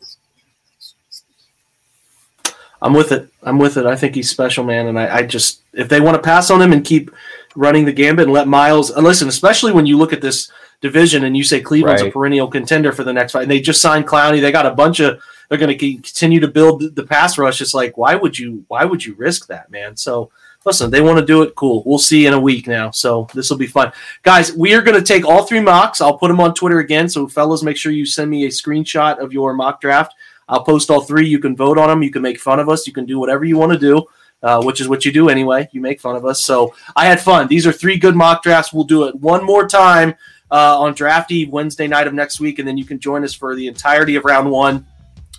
[2.83, 3.29] I'm with it.
[3.43, 3.87] I'm with it.
[3.87, 4.87] I think he's special, man.
[4.87, 7.11] And I, I just, if they want to pass on him and keep
[7.55, 10.51] running the gambit and let Myles, and listen, especially when you look at this
[10.81, 12.09] division and you say Cleveland's right.
[12.09, 14.41] a perennial contender for the next fight, and they just signed Clowney.
[14.41, 15.23] They got a bunch of.
[15.49, 17.61] They're going to continue to build the pass rush.
[17.61, 18.65] It's like, why would you?
[18.69, 19.97] Why would you risk that, man?
[19.97, 20.31] So
[20.65, 21.55] listen, they want to do it.
[21.55, 21.83] Cool.
[21.85, 22.91] We'll see in a week now.
[22.91, 23.93] So this will be fun.
[24.23, 26.01] Guys, we are going to take all three mocks.
[26.01, 27.09] I'll put them on Twitter again.
[27.09, 30.15] So, fellas, make sure you send me a screenshot of your mock draft.
[30.49, 31.29] I'll post all three.
[31.29, 32.03] You can vote on them.
[32.03, 32.87] You can make fun of us.
[32.87, 34.05] You can do whatever you want to do,
[34.43, 35.69] uh, which is what you do anyway.
[35.73, 36.45] You make fun of us.
[36.45, 37.47] So I had fun.
[37.47, 38.73] These are three good mock drafts.
[38.73, 40.15] We'll do it one more time
[40.51, 43.35] uh, on Draft Eve Wednesday night of next week, and then you can join us
[43.35, 44.87] for the entirety of round one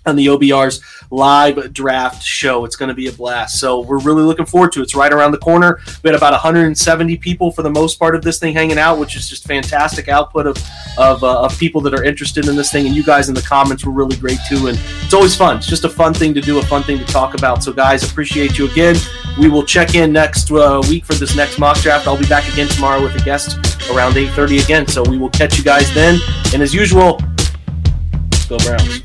[0.05, 2.65] on the OBR's live draft show.
[2.65, 3.59] It's going to be a blast.
[3.59, 4.83] So we're really looking forward to it.
[4.83, 5.79] It's right around the corner.
[6.03, 9.15] We had about 170 people for the most part of this thing hanging out, which
[9.15, 10.57] is just fantastic output of
[10.97, 12.85] of, uh, of people that are interested in this thing.
[12.85, 14.67] And you guys in the comments were really great too.
[14.67, 15.57] And it's always fun.
[15.57, 17.63] It's just a fun thing to do, a fun thing to talk about.
[17.63, 18.95] So guys, appreciate you again.
[19.39, 22.07] We will check in next uh, week for this next mock draft.
[22.07, 23.57] I'll be back again tomorrow with a guest
[23.89, 24.87] around 8:30 again.
[24.87, 26.19] So we will catch you guys then.
[26.53, 27.19] And as usual,
[28.49, 29.01] go Browns.